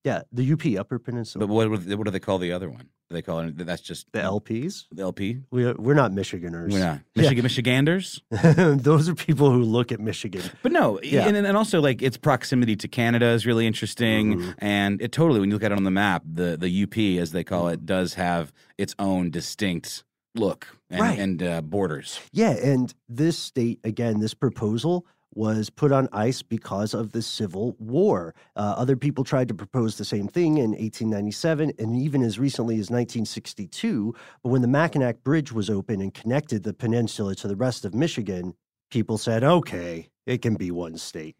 [0.03, 1.47] Yeah, the UP, Upper Peninsula.
[1.47, 2.89] But what what do they call the other one?
[3.09, 4.85] Do they call it that's just the LPs?
[4.91, 5.39] the LP?
[5.51, 6.71] We're, we're not Michiganers.
[6.71, 7.21] We're not Yeah.
[7.21, 8.21] Michigan Michiganders.
[8.31, 10.41] Those are people who look at Michigan.
[10.61, 11.27] But no, Yeah.
[11.27, 14.51] and, and also like its proximity to Canada is really interesting, Mm-hmm.
[14.59, 17.31] and it totally when you look at it on the map, the the UP as
[17.31, 20.03] they call it does have its own distinct
[20.35, 21.19] look and, Right.
[21.19, 22.19] and uh, borders.
[22.31, 25.05] Yeah, and this state, again, this proposal
[25.35, 28.33] was put on ice because of the Civil War.
[28.55, 32.75] Uh, other people tried to propose the same thing in 1897 and even as recently
[32.75, 34.13] as 1962.
[34.43, 37.93] But when the Mackinac Bridge was open and connected the peninsula to the rest of
[37.93, 38.53] Michigan,
[38.89, 41.35] people said, okay, it can be one state.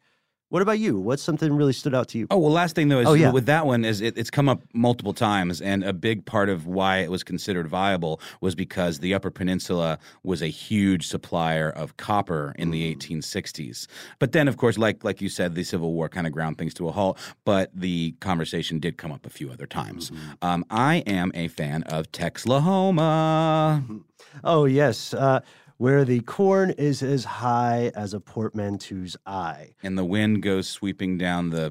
[0.54, 1.00] What about you?
[1.00, 2.28] What's something really stood out to you?
[2.30, 3.32] Oh well, last thing though is Oh, yeah.
[3.32, 6.68] with that one is it, it's come up multiple times, and a big part of
[6.68, 11.98] why it was considered viable was because the Upper Peninsula was a huge supplier of
[11.98, 13.88] copper in the 1860s.
[14.20, 16.76] But then, of course, like like you said, the Civil War kind of ground things
[16.76, 17.18] to a halt.
[17.46, 20.12] But the conversation did come up a few other times.
[20.44, 24.04] Um, I am a fan of Texlahoma.
[24.44, 25.14] Oh, yes.
[25.14, 25.42] Uh,
[25.84, 29.74] where the corn is as high as a portmanteau's eye.
[29.84, 31.66] and the wind goes sweeping down the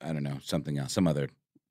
[0.00, 1.28] I don't know something else, some other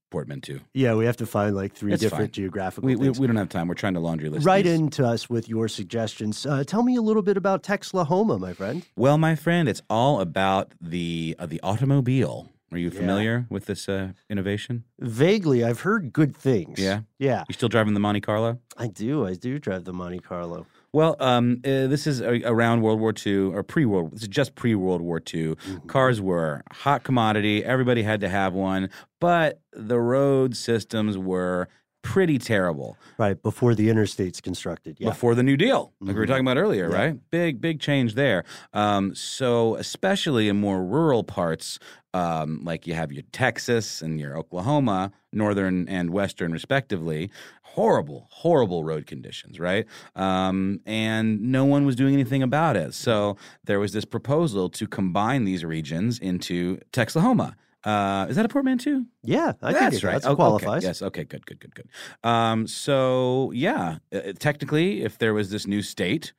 [0.10, 0.60] portmanteau.
[0.74, 2.32] Yeah, we have to find like three It's different fine.
[2.32, 3.68] geographical We, we, we don't have time.
[3.68, 4.46] We're trying to laundry list.
[4.46, 4.80] Write these.
[4.80, 6.46] into us with your suggestions.
[6.46, 8.86] Uh, tell me a little bit about Texlahoma, my friend.
[8.96, 12.50] Well, my friend, it's all about the uh, the automobile.
[12.74, 13.00] Are you Yeah.
[13.00, 14.86] familiar with this uh, innovation?
[15.00, 16.80] Vaguely, I've heard good things.
[16.80, 17.02] Yeah.
[17.20, 18.60] Yeah, You still driving the Monte Carlo?
[18.78, 19.26] I do.
[19.28, 20.66] I do drive the Monte Carlo.
[20.94, 24.12] Well, um, uh, this is a, around World War II or pre World.
[24.12, 25.56] This is just pre World War II.
[25.56, 25.88] Mm-hmm.
[25.88, 27.64] Cars were a hot commodity.
[27.64, 31.70] Everybody had to have one, but the road systems were
[32.02, 32.98] pretty terrible.
[33.18, 34.98] Right before the interstate's constructed.
[35.00, 35.10] Yeah.
[35.10, 36.30] before the New Deal, like we were Mhm.
[36.30, 36.96] talking about earlier, Yeah.
[36.96, 37.32] right?
[37.32, 38.44] Big, big change there.
[38.74, 41.80] Um, so, especially in more rural parts,
[42.14, 47.30] um, like you have your Texas and your Oklahoma, northern and western, respectively,
[47.62, 49.86] horrible, horrible road conditions, right?
[50.16, 52.94] Um, and no one was doing anything about it.
[52.94, 57.54] So, there was this proposal to combine these regions into Texlahoma.
[57.84, 59.06] Uh, is that a portmanteau?
[59.24, 60.14] yeah, I That's think it, right.
[60.14, 60.36] That's Oh, okay.
[60.36, 60.84] qualifies.
[60.84, 61.02] Yes.
[61.02, 61.24] Okay.
[61.24, 61.46] Good.
[61.46, 61.60] Good.
[61.60, 61.74] Good.
[61.76, 61.90] Good.
[62.24, 66.34] Um, so yeah, uh, technically, if there was this new state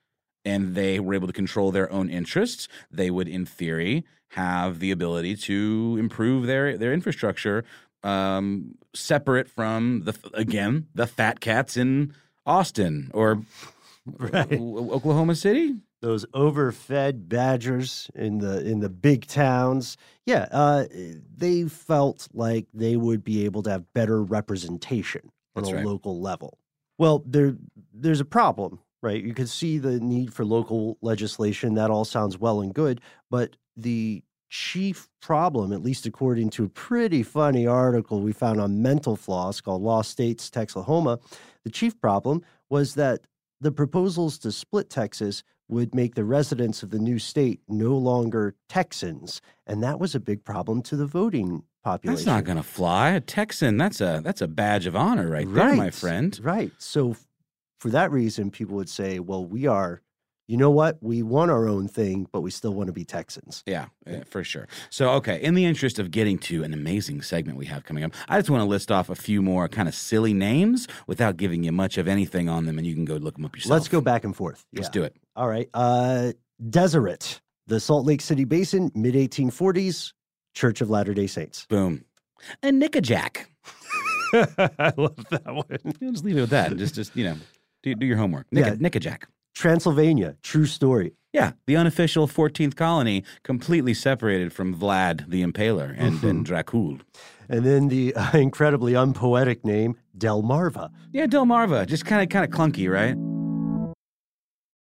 [0.45, 4.91] and they were able to control their own interests, they would, in theory, have the
[4.93, 7.65] ability to improve their their infrastructure,
[8.05, 12.15] um, separate from the again the fat cats in
[12.47, 13.43] Austin or
[14.07, 14.53] Right.
[14.53, 15.77] Oklahoma City.
[16.03, 19.97] Those overfed badgers in the in the big towns.
[20.27, 20.87] Yeah, uh,
[21.35, 25.87] they felt like they would be able to have better representation on That's a right.
[25.87, 26.59] local level.
[26.99, 27.57] Well, there
[27.95, 29.23] there's a problem, right?
[29.23, 31.75] You can see the need for local legislation.
[31.75, 36.69] That all sounds well and good, but the chief problem, at least according to a
[36.69, 41.23] pretty funny article we found on Mental Floss called Lost States, Texlahoma,
[41.65, 43.27] the chief problem was that
[43.63, 48.55] the proposals to split Texas would make the residents of the new state no longer
[48.69, 52.15] Texans, and that was a big problem to the voting population.
[52.15, 53.11] That's not going to fly.
[53.11, 53.79] A Texan.
[53.79, 56.39] That's a that's a badge of honor right there, my friend.
[56.43, 56.71] Right.
[56.79, 57.17] So,
[57.81, 60.03] for that reason, people would say, "Well, we are
[60.49, 60.99] you know what?
[61.01, 63.63] We want our own thing, but we still want to be Texans.
[63.67, 64.69] Yeah, yeah, for sure.
[64.91, 68.13] So, okay, in the interest of getting to an amazing segment we have coming up,
[68.29, 71.63] I just want to list off a few more kind of silly names without giving
[71.63, 73.71] you much of anything on them, and you can go look them up yourself.
[73.73, 74.65] Let's go back and forth.
[74.75, 74.93] Let's Yeah.
[74.93, 75.17] do it.
[75.37, 75.69] All right.
[75.73, 76.33] Uh,
[76.69, 80.13] Deseret, the Salt Lake City Basin, mid 1840s,
[80.55, 81.67] Church of Latter day Saints.
[81.69, 82.05] Boom.
[82.63, 83.47] And Nickajack.
[84.35, 85.65] I love that one.
[86.13, 86.71] Just leave it with that.
[86.71, 87.37] and Just, just you know,
[87.83, 88.47] do, do your homework.
[88.51, 88.71] Yeah.
[88.71, 89.23] Nicka, Nickajack.
[89.55, 91.13] Transylvania, true story.
[91.33, 97.01] Yeah, the unofficial 14th colony, completely separated from Vlad the Impaler and, and Dracul.
[97.49, 100.91] And then the uh, incredibly unpoetic name, Delmarva.
[101.13, 103.17] Yeah, Delmarva, just kind of kind of clunky, right?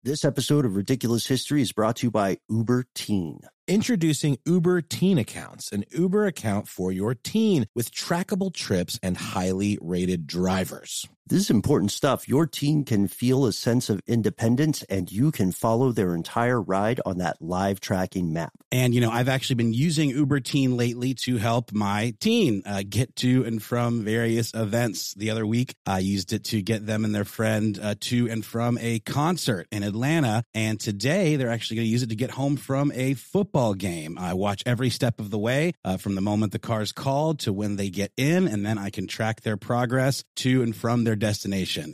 [0.01, 3.41] This episode of Ridiculous History is brought to you by Uber Teen.
[3.67, 9.77] Introducing Uber Teen Accounts, an Uber account for your teen with trackable trips and highly
[9.81, 11.05] rated drivers.
[11.29, 12.27] This is important stuff.
[12.27, 16.99] Your teen can feel a sense of independence and you can follow their entire ride
[17.05, 18.51] on that live tracking map.
[18.71, 22.81] And, you know, I've actually been using Uber Teen lately to help my teen uh,
[22.87, 25.13] get to and from various events.
[25.13, 28.43] The other week, I used it to get them and their friend uh, to and
[28.43, 30.43] from a concert in Atlanta.
[30.55, 34.17] And today, they're actually going to use it to get home from a football game.
[34.17, 37.53] I watch every step of the way uh, from the moment the car's called to
[37.53, 41.18] when they get in, and then I can track their progress to and from their
[41.19, 41.93] destination.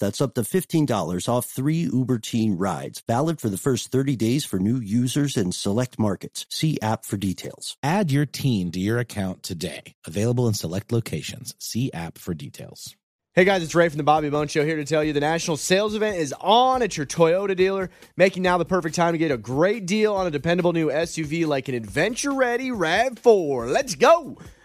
[0.00, 3.02] That's up to $15 off three Uber Teen rides.
[3.06, 6.46] Valid for the first 30 days for new users in select markets.
[6.48, 7.76] See app for details.
[7.82, 9.94] Add your teen to your account today.
[10.06, 11.54] Available in select locations.
[11.58, 12.96] See app for details.
[13.32, 15.56] Hey guys, it's Ray from the Bobby Bones Show here to tell you the national
[15.56, 19.30] sales event is on at your Toyota dealer, making now the perfect time to get
[19.30, 23.72] a great deal on a dependable new SUV like an adventure ready RAV4.
[23.72, 24.36] Let's go!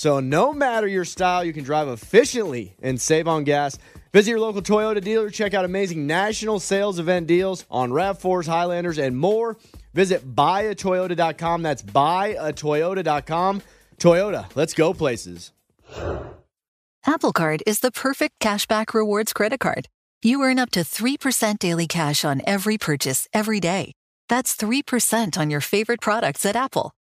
[0.00, 3.76] So, no matter your style, you can drive efficiently and save on gas.
[4.14, 8.96] Visit your local Toyota dealer, check out amazing national sales event deals on RAV4s, Highlanders,
[8.96, 9.58] and more.
[9.92, 11.60] Visit buyatoyota.com.
[11.60, 13.60] That's buyatoyota.com.
[13.98, 15.52] Toyota, let's go places.
[17.06, 19.86] Apple Card is the perfect cashback rewards credit card.
[20.22, 23.92] You earn up to 3% daily cash on every purchase every day.
[24.30, 26.92] That's 3% on your favorite products at Apple,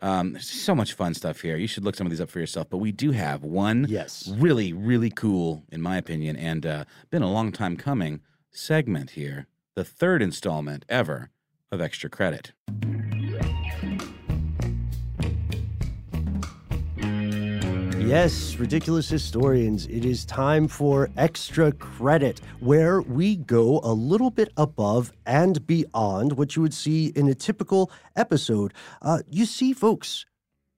[0.00, 1.56] Um, there's so much fun stuff here.
[1.56, 2.68] You should look some of these up for yourself.
[2.70, 4.28] But we do have one yes.
[4.36, 9.46] really, really cool, in my opinion, and uh, been a long time coming segment here.
[9.74, 11.30] The third installment ever
[11.70, 12.52] of Extra Credit.
[18.10, 24.52] Yes, ridiculous historians, it is time for extra credit, where we go a little bit
[24.56, 28.74] above and beyond what you would see in a typical episode.
[29.00, 30.26] Uh, you see, folks,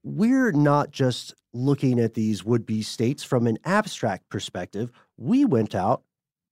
[0.03, 4.93] we're not just looking at these would be states from an abstract perspective.
[5.17, 6.03] We went out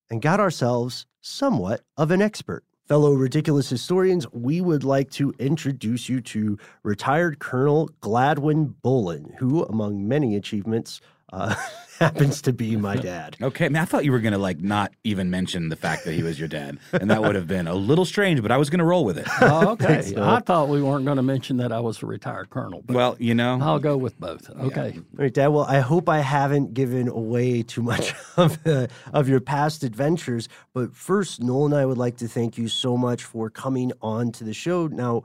[0.08, 2.64] and got ourselves somewhat of an expert.
[2.90, 9.62] Fellow ridiculous historians, we would like to introduce you to retired Colonel Gladwin Bowlin, who,
[9.66, 11.00] among many achievements,
[11.32, 11.54] uh,
[11.98, 13.36] happens to be my dad.
[13.50, 16.22] Okay, man, I thought you were gonna like not even mention the fact that he
[16.22, 18.42] was your dad, and that would have been a little strange.
[18.42, 19.26] But I was gonna roll with it.
[19.42, 20.12] Oh, okay.
[20.16, 22.82] I thought we weren't going to mention that I was a retired colonel.
[22.84, 24.48] But well, you know, I'll go with both.
[24.50, 24.94] Okay.
[24.96, 25.48] All right, Dad.
[25.48, 30.48] Well, I hope I haven't given away too much of uh, of your past adventures.
[30.72, 34.30] But first, Noel and I would like to thank you so much for coming on
[34.32, 34.86] to the show.
[34.86, 35.22] Now,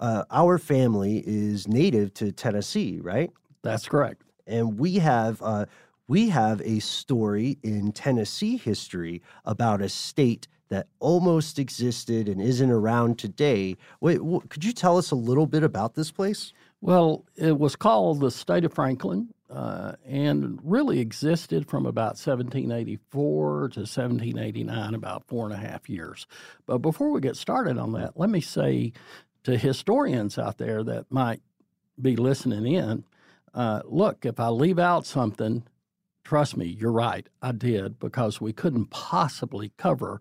[0.00, 3.30] uh, our family is native to Tennessee, right?
[3.62, 4.22] That's correct.
[4.48, 5.66] And we have uh,
[6.08, 12.70] we have a story in Tennessee history about a state that almost existed and isn't
[12.70, 13.76] around today.
[14.00, 14.18] Wait,
[14.48, 16.52] could you tell us a little bit about this place?
[16.80, 23.68] Well, it was called the state of Franklin uh, and really existed from about 1784
[23.70, 26.26] to 1789, about four and a half years.
[26.66, 28.92] But before we get started on that, let me say
[29.44, 31.40] to historians out there that might
[32.00, 33.04] be listening in
[33.54, 35.62] uh, look, if I leave out something,
[36.24, 40.20] trust me, you're right, I did, because we couldn't possibly cover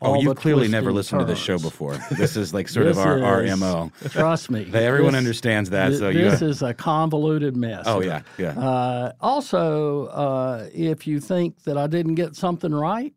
[0.00, 1.98] Oh, all you've the clearly never twisting listened to this show before.
[2.16, 3.90] This is like sort of This our, our MO.
[4.10, 4.62] Trust me.
[4.62, 5.90] They- everyone this- understands that.
[5.90, 7.82] thi- so you this is a convoluted mess.
[7.84, 8.50] Oh, yeah, yeah.
[8.50, 13.12] Uh, also, uh, if you think that I didn't get something right,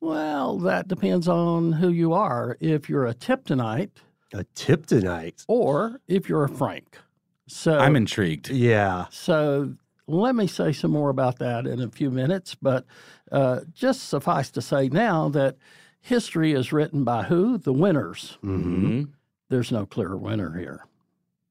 [0.00, 2.56] well, that depends on who you are.
[2.58, 3.90] If you're a Tiptonite,
[4.32, 6.98] a Tiptonite, or if you're a Frank.
[7.46, 8.50] So I'm intrigued.
[8.50, 9.06] Yeah.
[9.10, 9.74] so
[10.06, 12.84] let me say some more about that in a few minutes, but
[13.32, 15.56] uh, just suffice to say now that
[16.00, 17.58] history is written by who?
[17.58, 18.38] The winners.
[18.44, 19.04] Mm-hmm.
[19.48, 20.86] There's no clear winner here.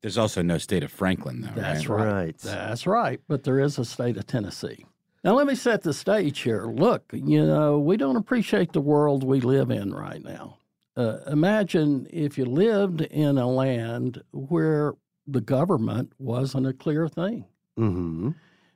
[0.01, 2.05] There's also no state of Franklin, though, That's right?
[2.05, 2.37] right.
[2.39, 3.21] That's right.
[3.27, 4.85] But there is a state of Tennessee.
[5.23, 6.65] Now, let me set the stage here.
[6.65, 10.57] Look, you know, we don't appreciate the world we live in right now.
[10.97, 14.93] Uh, imagine if you lived in a land where
[15.27, 17.45] the government wasn't a clear thing.
[17.77, 18.31] Mm-hmm.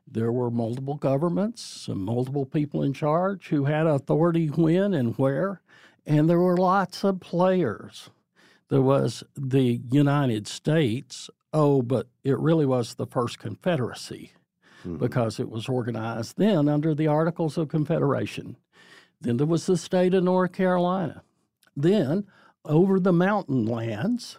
[0.10, 5.62] There were multiple governments and multiple people in charge who had authority when and where,
[6.06, 8.10] and there were lots of players.
[8.70, 14.32] There was the United States, oh, but it really was the first Confederacy
[15.00, 18.56] because it was organized then under the Articles of Confederation.
[19.20, 21.24] Then there was the state of North Carolina.
[21.76, 22.26] Then,
[22.64, 24.38] over the mountain lands,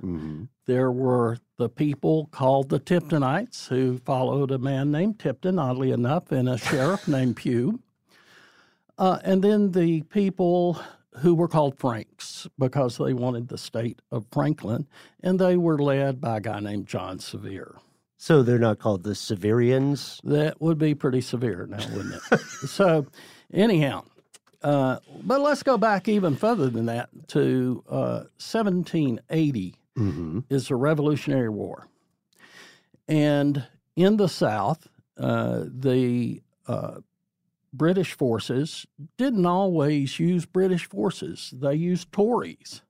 [0.68, 6.30] there were the people called the Tiptonites who followed a man named Tipton, oddly enough,
[6.30, 7.80] and a sheriff named Pugh.
[8.98, 10.78] Uh, and then the people
[11.20, 14.86] who were called Franks because they wanted the state of Franklin,
[15.22, 17.78] and they were led by a guy named John Sevier.
[18.18, 20.20] So they're not called the Severians.
[20.22, 22.40] That would be pretty severe now, wouldn't it?
[22.68, 23.06] so,
[23.54, 24.04] anyhow,
[24.62, 30.40] uh, but let's go back even further than that to uh, 1780 Mm-hmm.
[30.48, 31.88] is the Revolutionary War.
[33.08, 34.86] And in the South,
[35.18, 37.00] uh, the uh,
[37.72, 38.86] British forces
[39.16, 42.82] didn't always use British forces, they used Tories.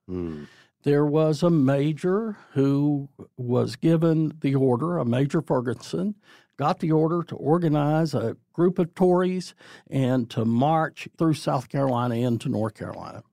[0.83, 6.15] There was a major who was given the order, a Major Ferguson,
[6.57, 9.53] got the order to organize a group of Tories
[9.89, 13.23] and to march through South Carolina into North Carolina.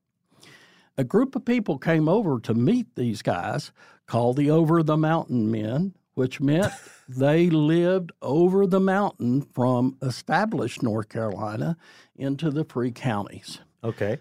[0.99, 3.71] A group of people came over to meet these guys
[4.07, 6.73] called the Over the Mountain Men, which meant
[7.07, 11.77] they lived over the mountain from established North Carolina
[12.15, 13.59] into the free counties.
[13.83, 14.17] Okay.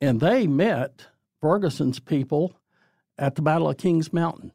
[0.00, 1.08] And they met
[1.40, 2.54] Ferguson's people
[3.18, 4.52] at the Battle of Kings Mountain,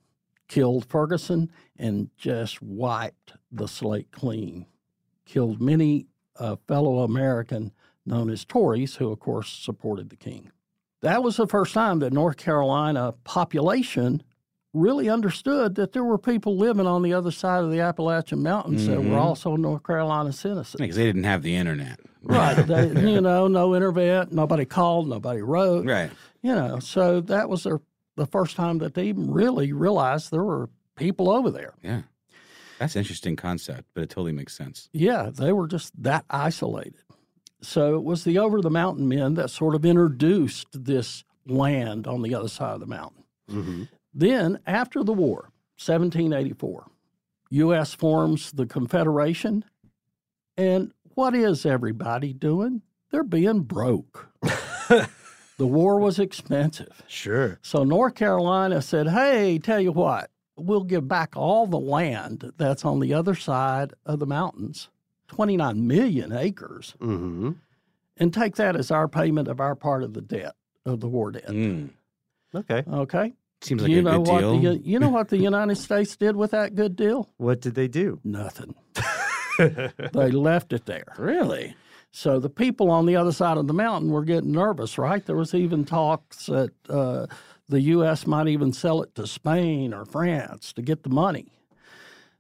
[0.48, 4.68] killed Ferguson, and just wiped the slate clean.
[5.26, 6.08] Killed many
[6.38, 7.74] a fellow American
[8.06, 10.52] known as Tories, who, of course, supported the king.
[11.06, 14.24] That was the first time that North Carolina population
[14.74, 18.88] really understood that there were people living on the other side of the Appalachian Mountains
[18.88, 19.12] that Mhm.
[19.12, 20.80] were also North Carolina citizens.
[20.80, 22.00] Because they didn't have the internet.
[22.24, 22.56] Right.
[22.68, 25.86] They, you know, no internet, nobody called, nobody wrote.
[25.86, 26.10] Right.
[26.42, 27.82] You know, so that was their,
[28.16, 31.76] the first time that they even really realized there were people over there.
[31.84, 32.02] Yeah.
[32.80, 34.90] That's an interesting concept, but it totally makes sense.
[34.92, 36.96] Yeah, they were just that isolated.
[37.66, 42.22] So it was the over the mountain men that sort of introduced this land on
[42.22, 43.24] the other side of the mountain.
[43.50, 43.84] Mm-hmm.
[44.14, 46.86] Then, after the war, 1784,
[47.52, 47.94] U.S.
[47.94, 49.66] forms the Confederation.
[50.58, 52.82] And what is everybody doing?
[53.12, 54.30] They're being broke.
[54.90, 55.08] the
[55.60, 57.04] war was expensive.
[57.08, 57.60] Sure.
[57.62, 62.86] So North Carolina said, hey, tell you what, we'll give back all the land that's
[62.86, 64.90] on the other side of the mountains,
[65.28, 67.52] 29 million acres, Mm-hmm.
[68.18, 70.56] and take that as our payment of our part of the debt,
[70.86, 71.50] of the war debt.
[72.54, 72.84] Okay.
[72.88, 73.34] Okay.
[73.62, 74.60] Seems like you a know good what deal.
[74.74, 77.30] The, you know what the United States did with that good deal?
[77.38, 78.20] What did they do?
[78.24, 78.76] Nothing.
[79.58, 81.14] they left it there.
[81.18, 81.76] Really?
[82.12, 85.26] So the people on the other side of the mountain were getting nervous, right?
[85.26, 87.26] There was even talks that uh,
[87.68, 88.26] the U.S.
[88.28, 91.52] might even sell it to Spain or France to get the money.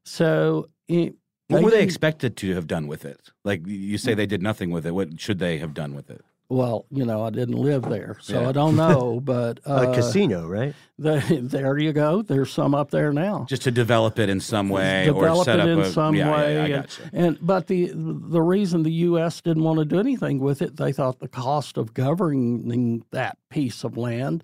[0.03, 1.15] So it,
[1.47, 3.31] What were they expected to have done with it?
[3.43, 4.91] Like you say, they did nothing with it.
[4.91, 6.21] What should they have done with it?
[6.47, 8.49] Well, you know, I didn't live there, so Yeah.
[8.49, 9.19] I don't know.
[9.23, 10.75] But uh, a casino, right?
[10.99, 12.21] the- there you go.
[12.21, 13.45] There's some up there now.
[13.49, 16.25] Just to develop it in some way or set it up in a, some yeah,
[16.27, 16.57] yeah, way.
[16.61, 19.41] I and, and but the the reason the U.S.
[19.41, 23.83] didn't want to do anything with it, they thought the cost of governing that piece
[23.83, 24.43] of land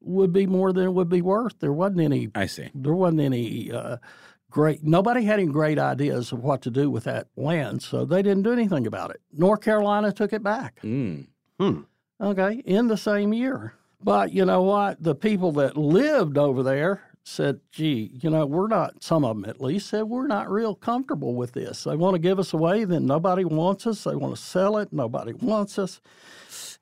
[0.00, 1.58] would be more than it would be worth.
[1.58, 2.28] There wasn't any.
[2.34, 2.70] I see.
[2.74, 3.72] There wasn't any.
[3.72, 3.96] Uh,
[4.50, 4.82] Great.
[4.82, 8.42] Nobody had any great ideas of what to do with that land, so they didn't
[8.42, 9.20] do anything about it.
[9.32, 10.80] North Carolina took it back.
[10.82, 11.26] Mm.
[12.20, 13.74] Okay, in the same year.
[14.02, 15.02] But you know what?
[15.02, 19.44] The people that lived over there said, gee, you know, we're not, some of them
[19.48, 21.84] at least said, we're not real comfortable with this.
[21.84, 24.04] They want to give us away, then nobody wants us.
[24.04, 26.00] They want to sell it, nobody wants us.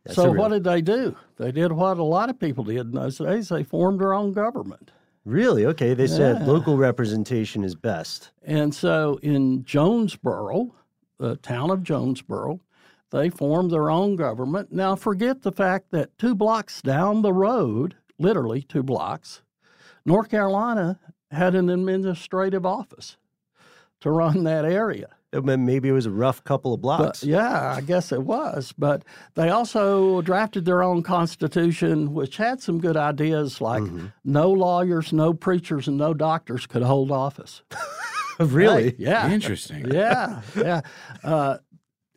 [0.04, 1.16] That's so real- what did they do?
[1.36, 3.48] They did what a lot of people did in those days.
[3.48, 4.92] They formed their own government.
[5.28, 5.66] Really?
[5.66, 5.92] Okay.
[5.94, 6.16] They Yeah.
[6.16, 8.30] said local representation is best.
[8.42, 10.74] And so in Jonesboro,
[11.18, 12.60] the town of Jonesboro,
[13.10, 14.72] they formed their own government.
[14.72, 19.42] Now, forget the fact that two blocks down the road, literally two blocks,
[20.06, 20.98] North Carolina
[21.30, 23.18] had an administrative office
[24.00, 25.08] to run that area.
[25.32, 27.20] Ma- Maybe it was a rough couple of blocks.
[27.20, 28.72] But, yeah, I guess it was.
[28.78, 29.04] But
[29.34, 34.06] they also drafted their own constitution, which had some good ideas like Mm-hmm.
[34.24, 37.62] no lawyers, no preachers, and no doctors could hold office.
[38.40, 38.84] really?
[38.84, 39.30] Right, Yeah.
[39.30, 39.90] Interesting.
[39.92, 40.80] Yeah, yeah.
[41.22, 41.58] Uh,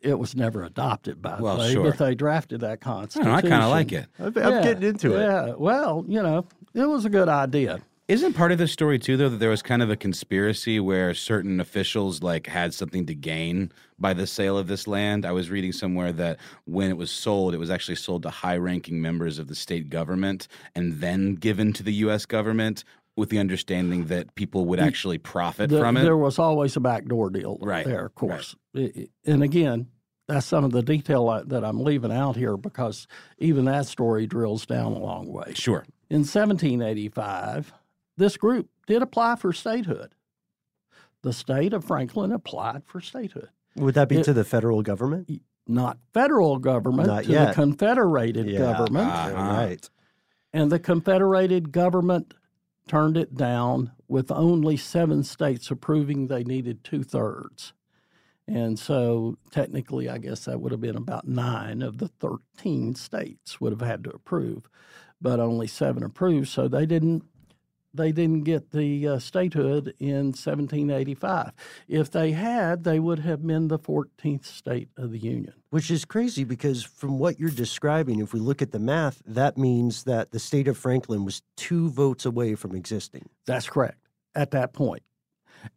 [0.00, 1.84] it was never adopted, by the way, sure.
[1.90, 3.30] but they drafted that I constitution.
[3.30, 4.06] don't I kind of like it.
[4.18, 5.20] I'm, I'm getting into it.
[5.20, 6.44] Yeah, well, you know,
[6.74, 7.78] it was a good idea.
[8.12, 11.14] Isn't part of the story too, though, that there was kind of a conspiracy where
[11.14, 15.24] certain officials like had something to gain by the sale of this land?
[15.24, 19.00] I was reading somewhere that when it was sold, it was actually sold to high-ranking
[19.00, 22.26] members of the state government and then given to the U.S.
[22.26, 22.84] government
[23.16, 26.02] with the understanding that people would actually profit The- from it.
[26.02, 28.54] There was always a backdoor deal Right, there, of course.
[28.76, 29.86] I- And again,
[30.28, 33.06] that's some of the detail that I'm leaving out here because
[33.38, 35.54] even that story drills down a long way.
[35.54, 35.86] Sure.
[36.10, 37.72] In 1785,
[38.16, 40.14] this group did apply for statehood.
[41.22, 43.50] The state of Franklin applied for statehood.
[43.76, 45.30] Would that be It- to the federal government?
[45.66, 47.48] Not federal government, Not to yet.
[47.48, 48.58] the Confederated Yeah.
[48.58, 49.08] government.
[49.08, 49.32] Uh-huh.
[49.34, 49.90] Right.
[50.52, 52.34] And the Confederated government
[52.88, 57.72] turned it down with only seven states approving they needed two thirds.
[58.48, 63.60] And so technically, I guess that would have been about nine of the 13 states
[63.60, 64.68] would have had to approve,
[65.20, 66.48] but only seven approved.
[66.48, 67.22] So they didn't.
[67.94, 71.52] They didn't get the uh, statehood in 1785.
[71.88, 75.52] If they had, they would have been the 14th state of the Union.
[75.70, 79.58] Which is crazy because from what you're describing, if we look at the math, that
[79.58, 83.28] means that the state of Franklin was two votes away from existing.
[83.46, 83.98] That's correct
[84.34, 85.02] at that point.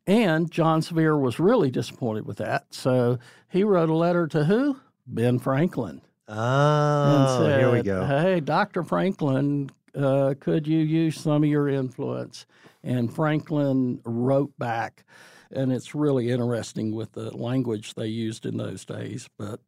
[0.08, 2.66] And John Sevier was really disappointed with that.
[2.72, 4.80] So he wrote a letter to who?
[5.06, 6.02] Ben Franklin.
[6.28, 8.04] Oh, and here we go.
[8.06, 8.84] Hey, Dr.
[8.84, 12.46] Franklin, uh, could you use some of your influence?
[12.84, 15.06] And Franklin wrote back,
[15.52, 19.30] and it's really interesting with the language they used in those days.
[19.38, 19.60] But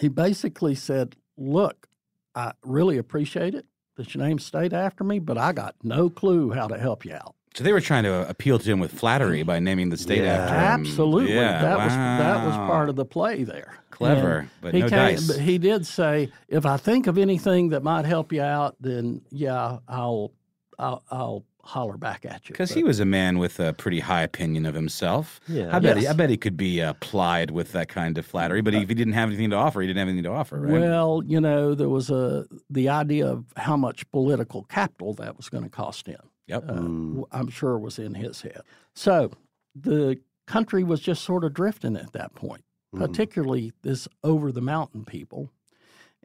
[0.00, 1.88] he basically said, Look,
[2.34, 3.66] I really appreciate it
[3.96, 7.14] that your name stayed after me, but I got no clue how to help you
[7.14, 7.34] out.
[7.56, 10.34] So they were trying to appeal to him with flattery by naming the state Yeah.
[10.38, 10.80] after him.
[10.80, 13.74] Absolutely, Yeah, that was that was part of the play there.
[13.90, 15.26] Clever, And but he no came- dice.
[15.28, 19.22] But he did say, if I think of anything that might help you out, then
[19.30, 20.32] yeah, I'll
[20.80, 22.52] I'll, I'll holler back at you.
[22.52, 25.40] Because he was a man with a pretty high opinion of himself.
[25.46, 25.74] Yeah.
[25.74, 25.96] I bet.
[25.96, 28.60] He, I bet he could be uh, plied with that kind of flattery.
[28.62, 30.72] But if he didn't have anything to offer, he didn't have anything to offer, right?
[30.72, 35.48] Well, you know, there was a the idea of how much political capital that was
[35.48, 36.18] going to cost him.
[36.46, 36.64] Yep.
[36.64, 38.62] uh, w- I'm sure was in his head.
[38.94, 39.30] So
[39.74, 42.64] the country was just sort of drifting at that point,
[42.94, 45.50] particularly this over the mountain people.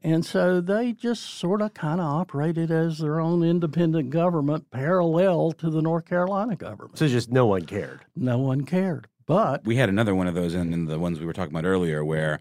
[0.02, 5.52] And so they just sort of kind of operated as their own independent government parallel
[5.54, 6.98] to the North Carolina government.
[6.98, 8.02] So just no one cared.
[8.16, 9.08] No one cared.
[9.26, 11.66] But we had another one of those in, in the ones we were talking about
[11.68, 12.40] earlier, where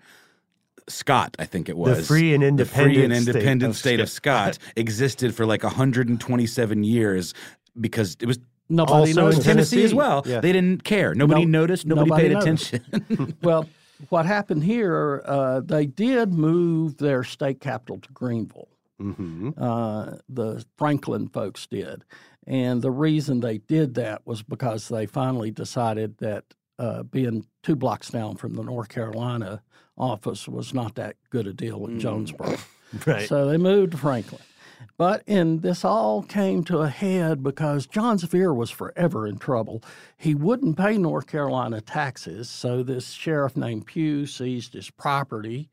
[0.89, 4.01] Scott, I think it was free and the free and independent state independent of state
[4.01, 7.35] of Scott existed for like 127 years
[7.81, 9.43] because it was Nobody also in noticed.
[9.45, 10.23] Tennessee, as well.
[10.27, 10.41] Yeah.
[10.41, 11.15] They didn't care.
[11.15, 11.87] Nobody No- noticed.
[11.87, 12.75] Nobody, nobody paid noticed.
[12.75, 13.37] attention.
[13.43, 13.67] well,
[14.11, 18.69] what happened here, uh, they did move their state capital to Greeneville.
[19.01, 19.51] Mm-hmm.
[19.57, 22.05] Uh, the Franklin folks did.
[22.47, 26.45] And the reason they did that was because they finally decided that
[26.79, 29.63] uh, being two blocks down from the North Carolina
[29.97, 32.57] office was not that good a deal in Jonesboro.
[33.07, 33.29] Right.
[33.29, 34.41] So they moved to Franklin.
[34.99, 39.83] But and this all came to a head because John Sevier was forever in trouble.
[40.19, 45.71] He wouldn't pay North Carolina taxes, so this sheriff named Pugh seized his property.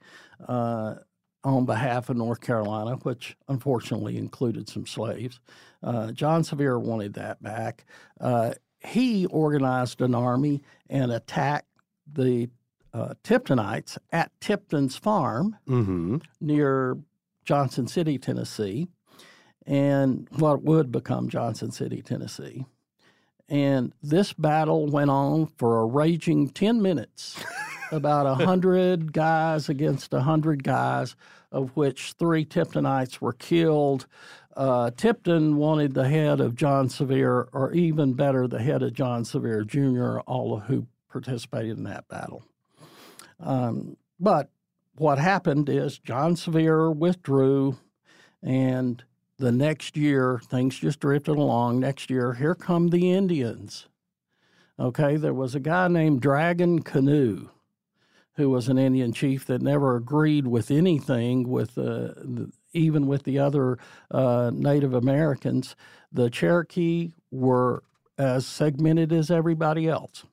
[0.48, 0.96] Uh,
[1.44, 5.40] on behalf of North Carolina, which unfortunately included some slaves.
[5.84, 7.86] Uh, John Sevier wanted that back.
[8.20, 11.68] Uh, he organized an army and attacked
[12.12, 12.50] the
[12.96, 16.18] uh, Tiptonites at Tipton's farm Mm-hmm.
[16.42, 16.98] near
[17.44, 18.88] Johnson City, Tennessee,
[19.66, 22.66] and what would become Johnson City, Tennessee.
[23.48, 27.44] And this battle went on for a raging 10 minutes,
[27.92, 31.16] about a 100 guys against a 100 guys,
[31.52, 34.08] of which three Tiptonites were killed.
[34.56, 39.26] Uh, Tipton wanted the head of John Sevier, or even better, the head of John
[39.26, 42.44] Sevier Jr., all of who participated in that battle.
[43.40, 44.50] Um, but
[44.98, 47.78] what happened is John Sevier withdrew,
[48.42, 49.04] and
[49.38, 51.80] the next year things just drifted along.
[51.80, 53.88] Next year, here come the Indians.
[54.80, 57.50] Okay, there was a guy named Dragging Canoe
[58.36, 62.10] who was an Indian chief that never agreed with anything with uh,
[62.74, 63.78] even with the other
[64.12, 65.76] uh, Native Americans.
[66.12, 67.84] The Cherokee were
[68.18, 70.26] as segmented as everybody else,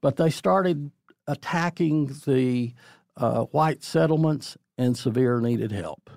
[0.00, 0.90] but they started
[1.26, 2.74] attacking the
[3.16, 6.10] uh, white settlements, and Sevier needed help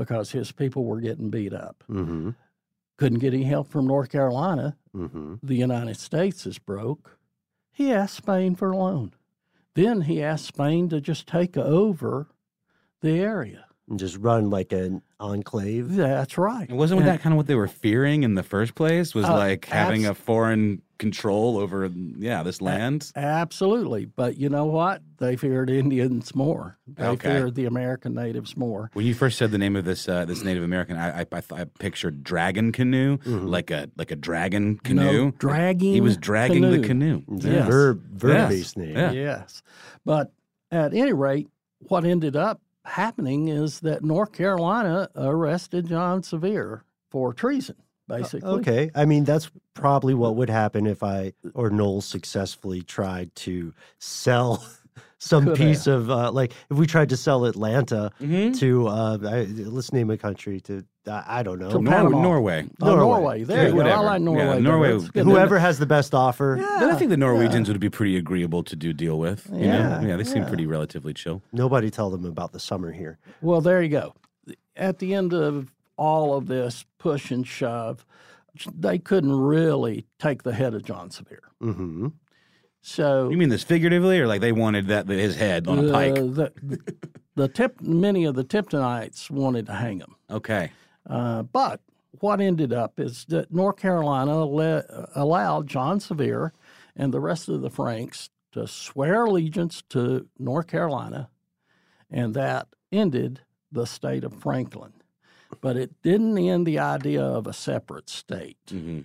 [0.00, 1.84] because his people were getting beat up.
[1.90, 2.30] Mm-hmm.
[2.96, 4.78] Couldn't get any help from North Carolina.
[4.96, 5.34] Mm-hmm.
[5.42, 7.18] The United States is broke.
[7.70, 9.12] He asked Spain for a loan.
[9.74, 12.28] Then he asked Spain to just take over
[13.02, 13.66] the area.
[13.90, 15.94] And just run like an enclave.
[15.96, 16.66] That's right.
[16.70, 19.14] And wasn't And- that kind of what they were fearing in the first place?
[19.14, 23.10] Was Uh, like having abs- a foreign control over, yeah, this land.
[23.16, 24.04] Absolutely.
[24.04, 25.02] But you know what?
[25.18, 26.78] They feared Indians more.
[26.86, 27.28] They Okay.
[27.28, 28.90] feared the American natives more.
[28.92, 31.40] When you first said the name of this uh, this Native American, I I, I,
[31.40, 35.32] th- I pictured dragon canoe, like a like a dragon canoe.
[35.32, 37.22] dragging He was dragging the canoe.
[37.22, 37.36] canoe.
[37.36, 37.66] It's a Yes.
[37.68, 38.76] verb, verb Yes.
[38.76, 38.96] name.
[38.96, 39.10] Yeah.
[39.12, 39.62] Yes.
[40.04, 40.32] But
[40.70, 41.48] at any rate,
[41.88, 47.76] what ended up happening is that North Carolina arrested John Sevier for treason,
[48.10, 48.48] basically.
[48.50, 48.90] Okay.
[48.94, 54.62] I mean, that's probably what would happen if I or Noel successfully tried to sell
[55.18, 58.58] some Could piece of, uh, like, if we tried to sell Atlanta Mhm.
[58.58, 61.70] to, uh, I, let's name a country to, I I don't know.
[61.70, 62.22] To Nor- Panama.
[62.22, 62.66] Norway.
[62.82, 63.00] Oh, Norway.
[63.04, 63.44] Norway.
[63.44, 63.80] There Yeah, you go.
[63.80, 64.02] I whatever.
[64.04, 64.44] like Norway.
[64.46, 64.60] better.
[64.60, 65.24] Norway- good.
[65.26, 66.56] Whoever has the best offer.
[66.58, 69.48] Then I think the Norwegians would be pretty agreeable to do deal with.
[69.52, 70.08] You Yeah, know?
[70.08, 70.48] yeah, they seem yeah.
[70.48, 71.42] pretty relatively chill.
[71.52, 73.18] Nobody tell them about the summer here.
[73.42, 74.14] Well, there you go.
[74.76, 78.06] At the end of all of this push and shove,
[78.74, 81.42] they couldn't really take the head of John Sevier.
[81.62, 82.08] Mm-hmm.
[82.80, 86.12] So You mean this figuratively, or like they wanted that his head on a pike?
[86.12, 86.80] uh, the,
[87.34, 90.16] the tip, many of the Tiptonites wanted to hang him.
[90.30, 90.72] Okay.
[91.06, 91.82] Uh, but
[92.20, 96.54] what ended up is that North Carolina le- allowed John Sevier
[96.96, 101.28] and the rest of the Franks to swear allegiance to North Carolina,
[102.10, 104.94] and that ended the state of Franklin.
[105.60, 108.58] But it didn't end the idea of a separate state.
[108.68, 109.00] hmm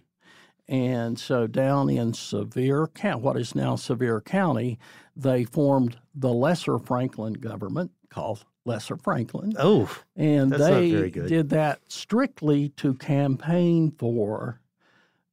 [0.68, 4.80] And so down in Sevier County, what is now Sevier County,
[5.16, 9.54] they formed the Lesser Franklin government called Lesser Franklin.
[9.58, 14.60] Oh, And they did that strictly to campaign for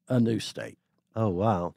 [0.08, 0.78] a new state.
[1.16, 1.74] oh, wow.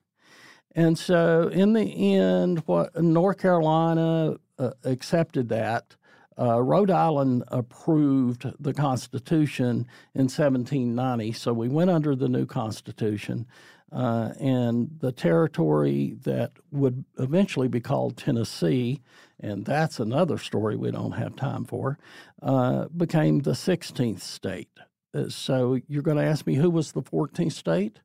[0.78, 5.96] And so, in the end, what North Carolina uh, accepted that.
[6.38, 13.48] Uh, Rhode Island approved the Constitution in 1790, so we went under the new Constitution,
[13.92, 19.02] uh, and the territory that would eventually be called Tennessee,
[19.40, 21.98] and that's another story we don't have time for,
[22.42, 24.70] uh, became the 16th state.
[25.14, 28.00] Uh, so you're going to ask me who was the 14th state?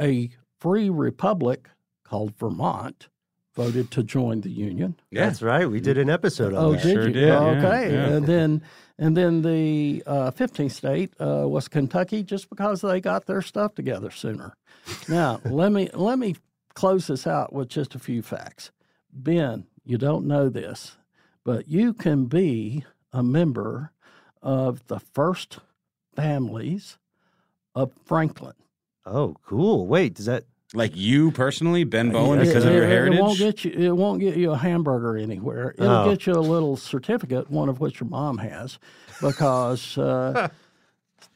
[0.00, 1.70] A free republic
[2.04, 3.08] called Vermont
[3.54, 4.96] voted to join the Union.
[5.10, 5.26] Yeah.
[5.26, 5.68] That's right.
[5.68, 6.82] We did an episode on Oh, that.
[6.82, 7.12] did Sure you?
[7.12, 8.06] did, yeah, okay, yeah.
[8.08, 8.62] and then
[8.98, 13.74] and then the uh, fifteenth state uh, was Kentucky, just because they got their stuff
[13.74, 14.54] together sooner.
[15.08, 16.36] Now let me let me
[16.74, 18.70] close this out with just a few facts.
[19.12, 20.96] Ben, you don't know this,
[21.44, 23.92] but you can be a member
[24.40, 25.58] of the first
[26.16, 26.98] families
[27.74, 28.54] of Franklin.
[29.04, 29.86] Oh, cool.
[29.86, 30.44] Wait, does that
[30.74, 33.20] Like you personally, Ben Bowlin, It- because of your it heritage.
[33.20, 33.72] won't get you.
[33.72, 35.74] It won't get you a hamburger anywhere.
[35.76, 36.08] It'll Oh.
[36.10, 38.78] get you a little certificate, one of which your mom has,
[39.20, 40.48] because uh,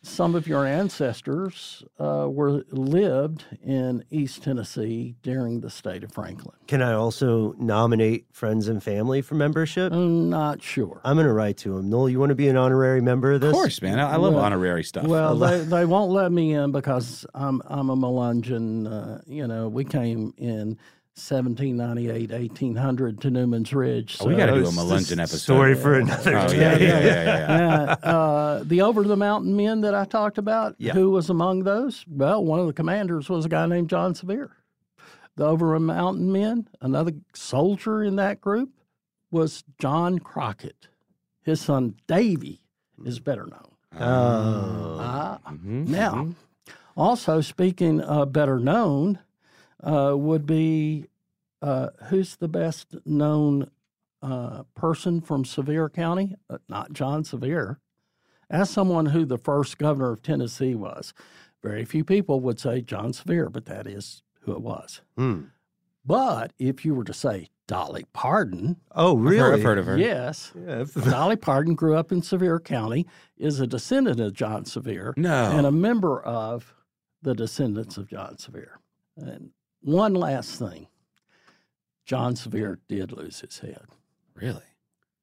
[0.06, 6.54] some of your ancestors uh, were lived in East Tennessee during the state of Franklin.
[6.68, 9.92] Can I also nominate friends and family for membership?
[9.92, 11.00] I'm not sure.
[11.04, 11.90] I'm going to write to him.
[11.90, 13.48] Noel, you want to be an honorary member of this?
[13.48, 13.98] of course, man.
[13.98, 15.06] I, I love Well- honorary stuff.
[15.06, 18.90] Well, they, they won't let me in because I'm I'm a Melungeon.
[18.90, 20.78] Uh, you know, we came in
[21.16, 24.18] 1798, 1800 to Newman's Ridge.
[24.20, 25.38] Oh, we got to do a this Melungeon episode.
[25.38, 26.58] story for another Oh, day.
[26.58, 30.74] yeah, yeah, yeah, yeah, Yeah, uh, the over the mountain men that I talked about,
[30.78, 30.92] Yeah.
[30.92, 32.04] who was among those?
[32.06, 34.50] Well, one of the commanders was a guy named John Sevier.
[35.36, 38.70] The over the mountain men, another soldier in that group
[39.30, 40.88] was John Crockett.
[41.42, 42.60] His son Davy
[43.06, 43.72] is better known.
[43.98, 44.98] Oh.
[45.00, 46.34] Ah, Mhm, now, mhm.
[46.94, 49.18] also speaking uh, better known,
[49.82, 51.06] uh, would be
[51.62, 53.70] uh, who's the best known
[54.22, 56.36] uh, person from Sevier County?
[56.50, 57.78] Uh, not John Sevier.
[58.48, 61.12] As someone who the first governor of Tennessee was,
[61.62, 65.00] very few people would say John Sevier, but that is who it was.
[65.16, 65.44] Hmm.
[66.04, 69.38] But if you were to say Dolly Parton, Oh, I've really?
[69.38, 69.98] heard, I've heard of her.
[69.98, 73.06] yes, Yeah, Dolly Parton grew up in Sevier County,
[73.36, 75.50] is a descendant of John Sevier, No.
[75.50, 76.72] and a member of
[77.22, 78.78] the descendants of John Sevier.
[79.16, 79.50] And
[79.86, 80.88] one last thing
[82.04, 83.86] John Sevier did lose his head.
[84.34, 84.62] Really?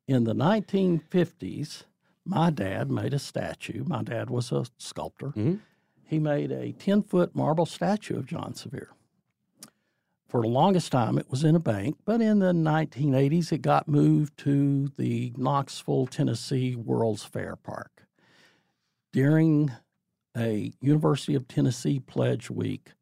[0.08, 1.84] In the 1950s,
[2.26, 3.84] my dad made a statue.
[3.86, 5.32] My dad was a sculptor.
[5.32, 5.60] Mhm.
[6.04, 8.90] He made a 10 foot marble statue of John Sevier.
[10.28, 13.88] For the longest time, it was in a bank, but in the 1980s, it got
[13.88, 18.08] moved to the Knoxville, Tennessee World's Fair Park.
[19.12, 19.72] During
[20.36, 22.94] a University of Tennessee Pledge Week,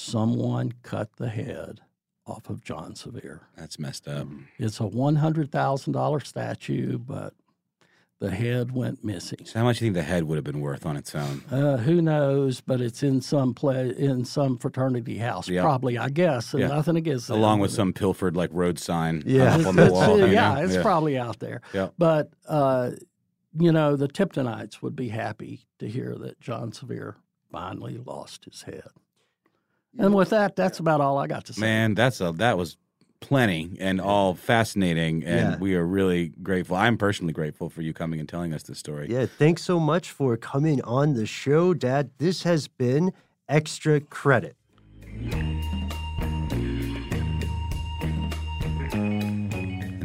[0.00, 1.80] someone cut the head
[2.26, 3.42] off of John Sevier.
[3.56, 4.26] That's messed up.
[4.58, 7.34] It's a $100,000 statue, but
[8.20, 9.38] the head went missing.
[9.46, 11.42] So how much do you think the head would have been worth on its own?
[11.50, 12.60] Uh, who knows?
[12.60, 15.62] But it's in some play in some fraternity house, Yeah.
[15.62, 15.96] probably.
[15.96, 16.52] I guess.
[16.52, 16.68] And Yeah.
[16.68, 17.38] nothing against them.
[17.38, 19.56] Along with some pilfered like road sign Yeah.
[19.56, 20.18] up on the It's- wall.
[20.18, 20.60] you yeah, know?
[20.62, 20.82] it's Yeah.
[20.82, 21.62] probably out there.
[21.72, 21.88] Yeah.
[21.98, 22.92] But uh,
[23.58, 27.16] you know, the Tiptonites would be happy to hear that John Sevier
[27.50, 28.86] finally lost his head.
[29.98, 31.60] And with that, that's about all I got to say.
[31.60, 32.76] Man, that's a that was
[33.20, 35.56] plenty and all fascinating, and Yeah.
[35.58, 36.76] we are really grateful.
[36.76, 39.08] I'm personally grateful for you coming and telling us this story.
[39.10, 42.10] Yeah, thanks so much for coming on the show, Dad.
[42.18, 43.12] This has been
[43.48, 44.56] Extra Credit.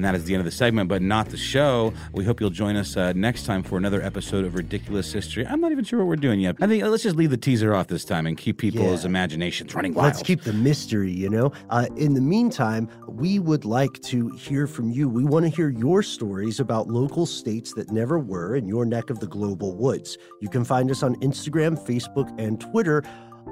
[0.06, 1.92] And that is the end of the segment, but not the show.
[2.14, 5.48] We hope you'll join us uh, next time for another episode of Ridiculous History.
[5.48, 6.58] I'm not even sure what we're doing yet.
[6.62, 9.10] I think uh, let's just leave the teaser off this time and keep people's Yeah.
[9.10, 10.06] imaginations running wild.
[10.14, 11.52] Let's keep the mystery, you know?
[11.72, 15.10] Uh, in the meantime, we would like to hear from you.
[15.10, 19.10] We want to hear your stories about local states that never were in your neck
[19.10, 20.20] of the global woods.
[20.40, 23.02] You can find us on Instagram, Facebook, and Twitter.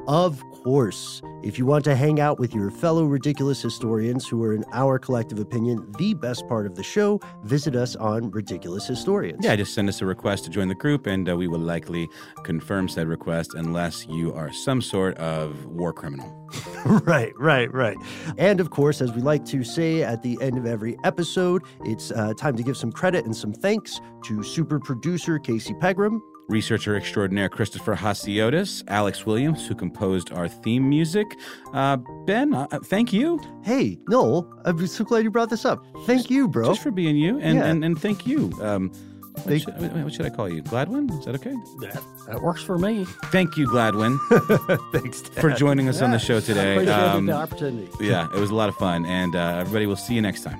[0.08, 4.54] Of course, if you want to hang out with your fellow ridiculous historians who are,
[4.54, 9.46] in our collective opinion, the best part of the show, visit us on Ridiculous Historians.
[9.46, 12.10] Yeah, just send us a request to join the group, and uh, we will likely
[12.44, 16.50] confirm said request unless you are some sort of war criminal.
[16.86, 17.98] right, right, right.
[18.38, 22.12] And of course, as we like to say at the end of every episode, it's
[22.12, 26.22] uh, time to give some credit and some thanks to super producer Casey Pegram.
[26.50, 31.26] Researcher extraordinaire Christopher Hasiotis, Alex Williams, who composed our theme music.
[31.74, 33.40] Uh, ben, uh, thank you.
[33.64, 35.86] Hey, Noel, I'm so glad you brought this up.
[36.06, 36.66] Thank you, bro.
[36.68, 37.66] Just for being you, and, Yeah.
[37.66, 38.52] and, and thank you.
[38.62, 38.90] Um,
[39.34, 40.62] what, Thank- should, what should I call you?
[40.62, 41.10] Gladwin?
[41.18, 41.56] Is that okay?
[41.82, 43.06] That, that works for me.
[43.32, 44.20] Thank you, Gladwin,
[44.92, 45.42] Thanks, Dad.
[45.42, 46.88] for joining us on the show I today.
[46.88, 47.90] Um, the opportunity.
[48.00, 50.60] yeah, it was a lot of fun, and uh, everybody, we'll see you next time.